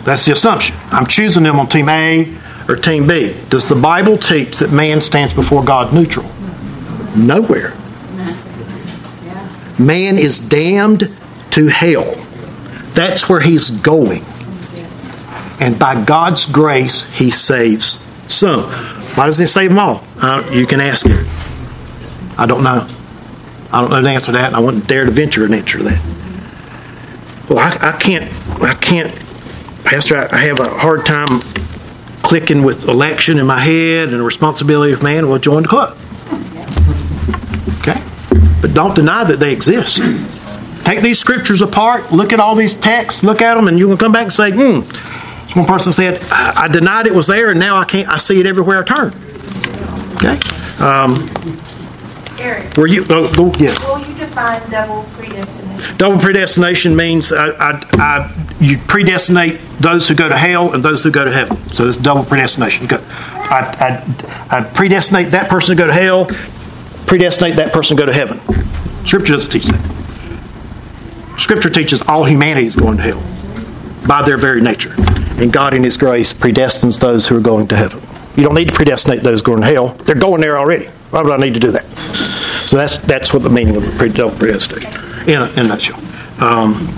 That's 0.04 0.26
the 0.26 0.32
assumption. 0.32 0.76
I'm 0.92 1.08
choosing 1.08 1.44
them 1.44 1.60
on 1.60 1.68
team 1.68 1.90
A 1.90 2.36
or 2.68 2.76
team 2.76 3.08
B. 3.08 3.36
Does 3.50 3.68
the 3.68 3.76
Bible 3.76 4.18
teach 4.18 4.60
that 4.60 4.72
man 4.72 5.02
stands 5.02 5.34
before 5.34 5.64
God 5.64 5.94
neutral? 5.94 6.30
Nowhere 7.16 7.74
man 9.80 10.18
is 10.18 10.40
damned 10.40 11.12
to 11.52 11.68
hell. 11.68 12.16
That's 12.94 13.28
where 13.30 13.42
he's 13.42 13.70
going. 13.70 14.22
And 15.64 15.80
by 15.80 16.04
God's 16.04 16.46
grace, 16.46 17.06
he 17.18 17.32
saves 17.32 17.98
some. 18.28 18.64
Why 19.16 19.28
doesn't 19.28 19.42
he 19.42 19.48
save 19.48 19.70
them 19.70 19.80
all? 19.80 20.04
Uh, 20.22 20.46
you 20.52 20.68
can 20.68 20.82
ask 20.82 21.06
him. 21.06 21.26
I 22.38 22.46
don't 22.46 22.66
know. 22.66 22.86
I 23.72 23.80
don't 23.80 23.90
know 23.90 24.02
the 24.02 24.10
answer 24.10 24.26
to 24.26 24.32
that, 24.34 24.48
and 24.48 24.58
I 24.58 24.60
wouldn't 24.60 24.90
dare 24.90 25.06
to 25.06 25.12
venture 25.12 25.46
an 25.46 25.54
answer 25.54 25.78
to 25.78 25.86
that. 25.86 26.02
Well, 27.50 27.60
I, 27.60 27.94
I 27.94 27.98
can't, 27.98 28.30
I 28.62 28.74
can't, 28.74 29.16
Pastor, 29.86 30.18
I, 30.18 30.28
I 30.34 30.38
have 30.40 30.60
a 30.60 30.68
hard 30.68 31.06
time 31.06 31.40
clicking 32.24 32.64
with 32.64 32.90
election 32.90 33.40
in 33.40 33.46
my 33.46 33.60
head 33.60 34.10
and 34.10 34.20
the 34.20 34.24
responsibility 34.24 34.92
of 34.92 35.02
man. 35.02 35.30
Well, 35.30 35.40
join 35.40 35.62
the 35.62 35.70
club. 35.70 35.98
Okay? 37.80 38.04
But 38.62 38.74
don't 38.74 38.96
deny 38.98 39.24
that 39.24 39.40
they 39.40 39.54
exist. 39.54 40.02
Take 40.84 41.02
these 41.02 41.20
scriptures 41.20 41.62
apart, 41.62 42.12
look 42.12 42.34
at 42.34 42.42
all 42.42 42.54
these 42.54 42.76
texts, 42.76 43.24
look 43.24 43.42
at 43.42 43.56
them, 43.56 43.70
and 43.70 43.80
you 43.80 43.88
can 43.88 43.96
come 43.96 44.12
back 44.12 44.24
and 44.24 44.34
say, 44.34 44.52
hmm. 44.52 44.82
One 45.56 45.66
person 45.66 45.94
said, 45.94 46.22
I, 46.32 46.64
I 46.64 46.68
denied 46.68 47.08
it 47.08 47.14
was 47.14 47.28
there, 47.28 47.50
and 47.50 47.60
now 47.60 47.78
I 47.78 47.86
can't. 47.86 48.08
I 48.10 48.18
see 48.18 48.40
it 48.40 48.46
everywhere 48.46 48.80
I 48.80 48.84
turn. 48.84 49.14
Okay. 50.16 50.40
Um, 50.84 51.26
Eric. 52.40 52.76
Were 52.78 52.88
you? 52.88 53.06
Oh, 53.10 53.32
go, 53.36 53.52
yeah. 53.60 53.74
Will 53.88 54.00
you 54.00 54.14
define 54.16 54.70
double 54.70 55.04
predestination? 55.14 55.98
Double 55.98 56.20
predestination 56.20 56.96
means 56.96 57.32
I, 57.32 57.50
I, 57.50 57.84
I, 57.94 58.48
you 58.60 58.78
predestinate 58.80 59.60
those 59.80 60.08
who 60.08 60.16
go 60.16 60.28
to 60.28 60.38
hell 60.38 60.74
and 60.74 60.84
those 60.84 61.04
who 61.04 61.12
go 61.12 61.24
to 61.24 61.32
heaven. 61.32 61.58
So 61.70 61.86
it's 61.86 61.98
double 61.98 62.24
predestination. 62.24 62.88
I, 62.90 64.04
I, 64.50 64.58
I 64.58 64.62
predestinate 64.64 65.32
that 65.32 65.50
person 65.50 65.76
to 65.76 65.82
go 65.82 65.88
to 65.88 65.94
hell 65.94 66.28
predestinate 67.14 67.58
that 67.58 67.72
person 67.72 67.96
to 67.96 68.02
go 68.02 68.08
to 68.08 68.14
heaven. 68.14 68.40
Scripture 69.06 69.34
doesn't 69.34 69.52
teach 69.52 69.68
that. 69.68 71.40
Scripture 71.40 71.70
teaches 71.70 72.02
all 72.02 72.24
humanity 72.24 72.66
is 72.66 72.76
going 72.76 72.98
to 72.98 73.04
hell 73.04 73.24
by 74.08 74.24
their 74.24 74.38
very 74.38 74.62
nature. 74.62 74.96
And 75.40 75.52
God, 75.52 75.74
in 75.74 75.84
His 75.84 75.98
grace, 75.98 76.34
predestines 76.34 77.00
those 77.00 77.28
who 77.28 77.38
are 77.38 77.42
going 77.42 77.68
to 77.68 77.76
heaven. 77.76 78.02
You 78.36 78.44
don't 78.44 78.56
need 78.56 78.70
to 78.70 78.74
predestinate 78.74 79.22
those 79.22 79.42
going 79.42 79.62
to 79.62 79.68
hell. 79.68 79.90
They're 79.90 80.16
going 80.16 80.42
there 80.42 80.58
already. 80.58 80.86
Why 81.12 81.22
would 81.22 81.32
I 81.32 81.38
need 81.38 81.54
to 81.54 81.60
do 81.60 81.72
that? 81.72 81.86
So 82.66 82.78
that's 82.78 82.98
that's 82.98 83.34
what 83.34 83.44
the 83.44 83.50
meaning 83.50 83.76
of 83.76 83.84
predestination 83.98 85.30
in 85.30 85.42
a, 85.42 85.52
in 85.52 85.60
a 85.60 85.68
nutshell. 85.68 86.00
Um, 86.42 86.90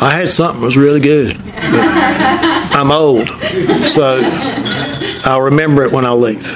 I 0.00 0.10
had 0.12 0.30
something 0.30 0.60
that 0.60 0.66
was 0.66 0.76
really 0.76 1.00
good. 1.00 1.36
I'm 1.56 2.90
old, 2.90 3.28
so 3.86 4.20
I'll 5.24 5.42
remember 5.42 5.84
it 5.84 5.92
when 5.92 6.04
I 6.04 6.10
leave. 6.10 6.46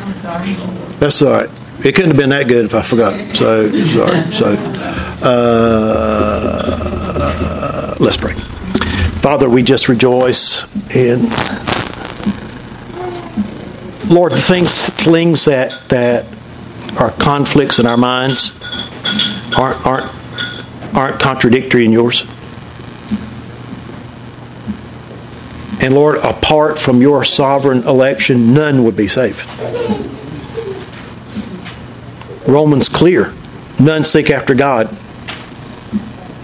I'm 0.00 0.14
sorry. 0.14 0.54
That's 0.98 1.20
all 1.20 1.32
right. 1.32 1.50
It 1.84 1.94
couldn't 1.94 2.12
have 2.12 2.16
been 2.16 2.30
that 2.30 2.48
good 2.48 2.64
if 2.64 2.74
I 2.74 2.82
forgot. 2.82 3.36
So 3.36 3.70
sorry. 3.86 4.32
So 4.32 4.75
uh, 5.22 6.76
let's 8.00 8.16
pray. 8.16 8.34
Father, 9.22 9.48
we 9.48 9.62
just 9.62 9.88
rejoice 9.88 10.64
in 10.94 11.20
Lord 14.08 14.32
things 14.34 14.88
things 14.90 15.44
that 15.46 15.88
that 15.88 16.26
are 16.98 17.10
conflicts 17.12 17.78
in 17.78 17.86
our 17.86 17.96
minds 17.96 18.52
aren't 19.58 19.84
aren't 19.86 20.10
aren't 20.94 21.20
contradictory 21.20 21.84
in 21.84 21.92
yours. 21.92 22.24
And 25.82 25.94
Lord, 25.94 26.18
apart 26.18 26.78
from 26.78 27.02
your 27.02 27.22
sovereign 27.22 27.82
election, 27.82 28.54
none 28.54 28.84
would 28.84 28.96
be 28.96 29.08
saved. 29.08 29.44
Romans 32.48 32.88
clear. 32.88 33.34
None 33.78 34.04
seek 34.04 34.30
after 34.30 34.54
God. 34.54 34.96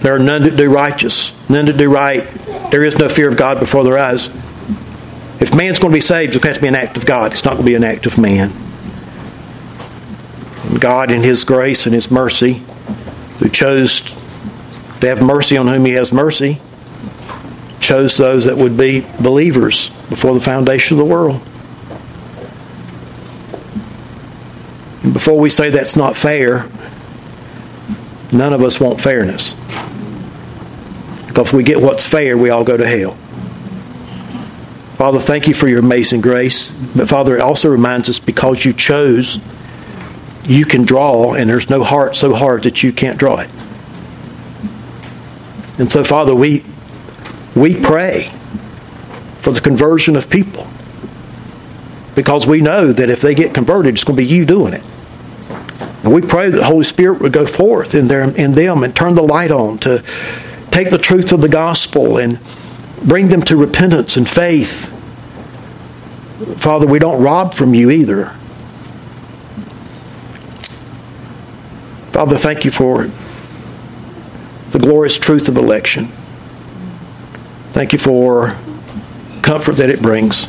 There 0.03 0.13
are 0.13 0.19
none 0.19 0.43
that 0.43 0.57
do 0.57 0.69
righteous, 0.69 1.31
none 1.49 1.65
that 1.65 1.77
do 1.77 1.89
right. 1.89 2.29
There 2.71 2.83
is 2.83 2.97
no 2.97 3.07
fear 3.07 3.29
of 3.29 3.37
God 3.37 3.57
before 3.57 3.85
their 3.85 3.97
eyes. 3.97 4.27
If 5.39 5.55
man's 5.55 5.79
going 5.79 5.93
to 5.93 5.97
be 5.97 6.01
saved, 6.01 6.35
it's 6.35 6.43
going 6.43 6.53
to 6.53 6.59
to 6.59 6.61
be 6.61 6.67
an 6.67 6.75
act 6.75 6.97
of 6.97 7.05
God. 7.05 7.31
It's 7.31 7.45
not 7.45 7.51
going 7.51 7.63
to 7.63 7.71
be 7.71 7.75
an 7.75 7.85
act 7.85 8.05
of 8.05 8.17
man. 8.17 8.51
And 10.69 10.81
God, 10.81 11.09
in 11.09 11.23
His 11.23 11.45
grace 11.45 11.85
and 11.85 11.95
His 11.95 12.11
mercy, 12.11 12.61
who 13.39 13.47
chose 13.47 14.01
to 14.99 15.07
have 15.07 15.23
mercy 15.23 15.55
on 15.55 15.67
whom 15.67 15.85
He 15.85 15.93
has 15.93 16.11
mercy, 16.11 16.59
chose 17.79 18.17
those 18.17 18.43
that 18.43 18.57
would 18.57 18.75
be 18.75 19.05
believers 19.21 19.89
before 20.09 20.33
the 20.33 20.41
foundation 20.41 20.99
of 20.99 21.07
the 21.07 21.09
world. 21.13 21.41
And 25.03 25.13
before 25.13 25.39
we 25.39 25.49
say 25.49 25.69
that's 25.69 25.95
not 25.95 26.17
fair, 26.17 26.65
none 28.33 28.51
of 28.51 28.61
us 28.61 28.81
want 28.81 28.99
fairness. 28.99 29.55
Because 31.33 31.47
if 31.47 31.53
we 31.53 31.63
get 31.63 31.81
what's 31.81 32.05
fair, 32.05 32.37
we 32.37 32.51
all 32.51 32.63
go 32.63 32.77
to 32.77 32.85
hell. 32.85 33.15
Father, 34.97 35.19
thank 35.19 35.47
you 35.47 35.55
for 35.55 35.67
your 35.67 35.79
amazing 35.79 36.21
grace. 36.21 36.69
But 36.95 37.09
Father, 37.09 37.35
it 37.35 37.41
also 37.41 37.69
reminds 37.69 38.07
us 38.07 38.19
because 38.19 38.63
you 38.63 38.71
chose, 38.71 39.39
you 40.43 40.63
can 40.63 40.85
draw, 40.85 41.33
and 41.33 41.49
there's 41.49 41.71
no 41.71 41.83
heart 41.83 42.15
so 42.15 42.35
hard 42.35 42.61
that 42.63 42.83
you 42.83 42.93
can't 42.93 43.17
draw 43.17 43.39
it. 43.39 43.49
And 45.79 45.91
so, 45.91 46.03
Father, 46.03 46.35
we 46.35 46.63
we 47.55 47.81
pray 47.81 48.29
for 49.41 49.51
the 49.51 49.59
conversion 49.59 50.15
of 50.15 50.29
people. 50.29 50.67
Because 52.13 52.45
we 52.45 52.61
know 52.61 52.93
that 52.93 53.09
if 53.09 53.21
they 53.21 53.33
get 53.33 53.55
converted, 53.55 53.95
it's 53.95 54.03
going 54.03 54.17
to 54.17 54.21
be 54.21 54.27
you 54.27 54.45
doing 54.45 54.73
it. 54.73 54.83
And 56.03 56.13
we 56.13 56.21
pray 56.21 56.51
that 56.51 56.57
the 56.57 56.65
Holy 56.65 56.83
Spirit 56.83 57.21
would 57.21 57.33
go 57.33 57.47
forth 57.47 57.95
in, 57.95 58.07
their, 58.07 58.21
in 58.35 58.51
them 58.51 58.83
and 58.83 58.95
turn 58.95 59.15
the 59.15 59.23
light 59.23 59.49
on 59.49 59.79
to 59.79 60.03
take 60.73 60.89
the 60.89 60.97
truth 60.97 61.31
of 61.31 61.39
the 61.39 61.47
gospel 61.47 62.17
and 62.17 62.39
bring 63.03 63.29
them 63.29 63.43
to 63.43 63.55
repentance 63.55 64.17
and 64.17 64.27
faith. 64.27 64.89
Father, 66.59 66.87
we 66.87 66.97
don't 66.97 67.21
rob 67.21 67.53
from 67.53 67.75
you 67.75 67.91
either. 67.91 68.25
Father, 72.11 72.37
thank 72.37 72.65
you 72.65 72.71
for 72.71 73.03
the 74.71 74.79
glorious 74.79 75.15
truth 75.17 75.47
of 75.47 75.57
election. 75.57 76.05
Thank 77.73 77.93
you 77.93 77.99
for 77.99 78.57
comfort 79.43 79.73
that 79.73 79.91
it 79.91 80.01
brings. 80.01 80.47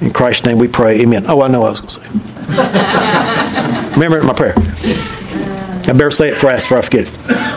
In 0.00 0.12
Christ's 0.12 0.46
name 0.46 0.58
we 0.58 0.68
pray. 0.68 1.00
Amen. 1.00 1.24
Oh, 1.26 1.42
I 1.42 1.48
know 1.48 1.62
what 1.62 1.66
I 1.66 1.70
was 1.70 1.96
going 1.96 2.10
to 2.10 2.18
say. 2.18 3.94
Remember 3.94 4.18
it 4.18 4.20
in 4.20 4.26
my 4.26 4.32
prayer. 4.32 4.54
I 4.56 5.92
better 5.92 6.12
say 6.12 6.28
it 6.28 6.36
fast 6.36 6.66
before 6.66 6.78
I 6.78 6.82
forget 6.82 7.08
it. 7.08 7.51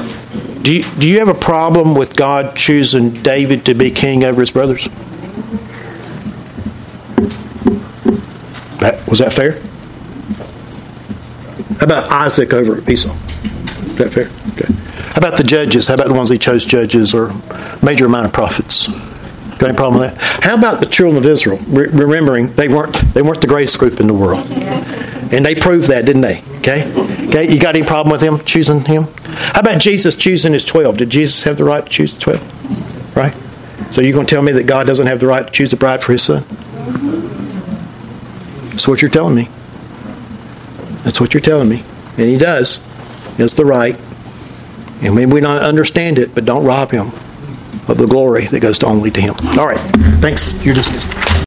Do 0.65 0.73
you, 0.73 0.83
do 0.97 1.07
you 1.07 1.19
have 1.19 1.27
a 1.27 1.35
problem 1.35 1.93
with 1.93 2.15
God 2.15 2.55
choosing 2.55 3.11
David 3.11 3.65
to 3.65 3.75
be 3.75 3.91
king 3.91 4.23
over 4.23 4.41
his 4.41 4.49
brothers? 4.49 4.85
That, 8.79 8.99
was 9.07 9.19
that 9.19 9.31
fair? 9.31 9.61
How 11.77 11.85
about 11.85 12.11
Isaac 12.11 12.51
over 12.51 12.79
Esau? 12.89 13.13
Is 13.13 13.97
that 13.97 14.11
fair? 14.11 14.27
Okay. 14.53 14.73
How 15.13 15.17
about 15.17 15.37
the 15.37 15.43
judges? 15.43 15.87
How 15.87 15.93
about 15.93 16.07
the 16.07 16.15
ones 16.15 16.29
he 16.29 16.39
chose 16.39 16.65
judges 16.65 17.13
or 17.13 17.31
major 17.83 18.07
amount 18.07 18.25
of 18.25 18.33
prophets? 18.33 18.87
Got 19.59 19.69
any 19.69 19.77
problem 19.77 20.01
with 20.01 20.15
that? 20.15 20.43
How 20.43 20.55
about 20.55 20.79
the 20.79 20.87
children 20.87 21.17
of 21.17 21.27
Israel? 21.27 21.59
Re- 21.67 21.89
remembering 21.89 22.47
they 22.53 22.69
weren't 22.69 22.95
they 23.13 23.21
weren't 23.21 23.41
the 23.41 23.47
greatest 23.47 23.77
group 23.77 23.99
in 23.99 24.07
the 24.07 24.15
world, 24.15 24.47
and 25.31 25.45
they 25.45 25.53
proved 25.53 25.89
that, 25.89 26.07
didn't 26.07 26.23
they? 26.23 26.41
Okay, 26.57 26.91
okay. 27.35 27.53
You 27.53 27.59
got 27.59 27.75
any 27.75 27.85
problem 27.85 28.11
with 28.11 28.21
him 28.21 28.39
choosing 28.45 28.81
him? 28.81 29.03
How 29.25 29.61
about 29.61 29.79
Jesus 29.79 30.15
choosing 30.15 30.53
his 30.53 30.65
twelve? 30.65 30.97
Did 30.97 31.09
Jesus 31.09 31.43
have 31.43 31.57
the 31.57 31.63
right 31.63 31.83
to 31.83 31.89
choose 31.89 32.15
the 32.15 32.21
twelve? 32.21 33.15
Right. 33.15 33.35
So 33.91 34.01
you're 34.01 34.13
going 34.13 34.25
to 34.25 34.35
tell 34.35 34.41
me 34.41 34.51
that 34.53 34.65
God 34.65 34.87
doesn't 34.87 35.07
have 35.07 35.19
the 35.19 35.27
right 35.27 35.45
to 35.45 35.51
choose 35.51 35.71
a 35.73 35.77
bride 35.77 36.03
for 36.03 36.11
His 36.11 36.23
Son? 36.23 36.43
That's 38.69 38.87
what 38.87 39.01
you're 39.01 39.11
telling 39.11 39.35
me. 39.35 39.47
That's 41.03 41.21
what 41.21 41.33
you're 41.33 41.41
telling 41.41 41.69
me, 41.69 41.83
and 42.17 42.27
He 42.29 42.37
does. 42.37 42.83
Has 43.37 43.53
the 43.53 43.65
right. 43.65 43.99
And 45.01 45.13
maybe 45.13 45.31
we 45.33 45.41
not 45.41 45.61
understand 45.61 46.17
it, 46.17 46.33
but 46.33 46.45
don't 46.45 46.63
rob 46.63 46.91
him 46.91 47.07
of 47.87 47.97
the 47.97 48.07
glory 48.07 48.45
that 48.45 48.61
goes 48.61 48.81
only 48.81 49.11
to 49.11 49.21
him. 49.21 49.35
All 49.59 49.67
right. 49.67 49.77
Thanks. 50.21 50.63
You're 50.65 50.73
dismissed. 50.73 51.24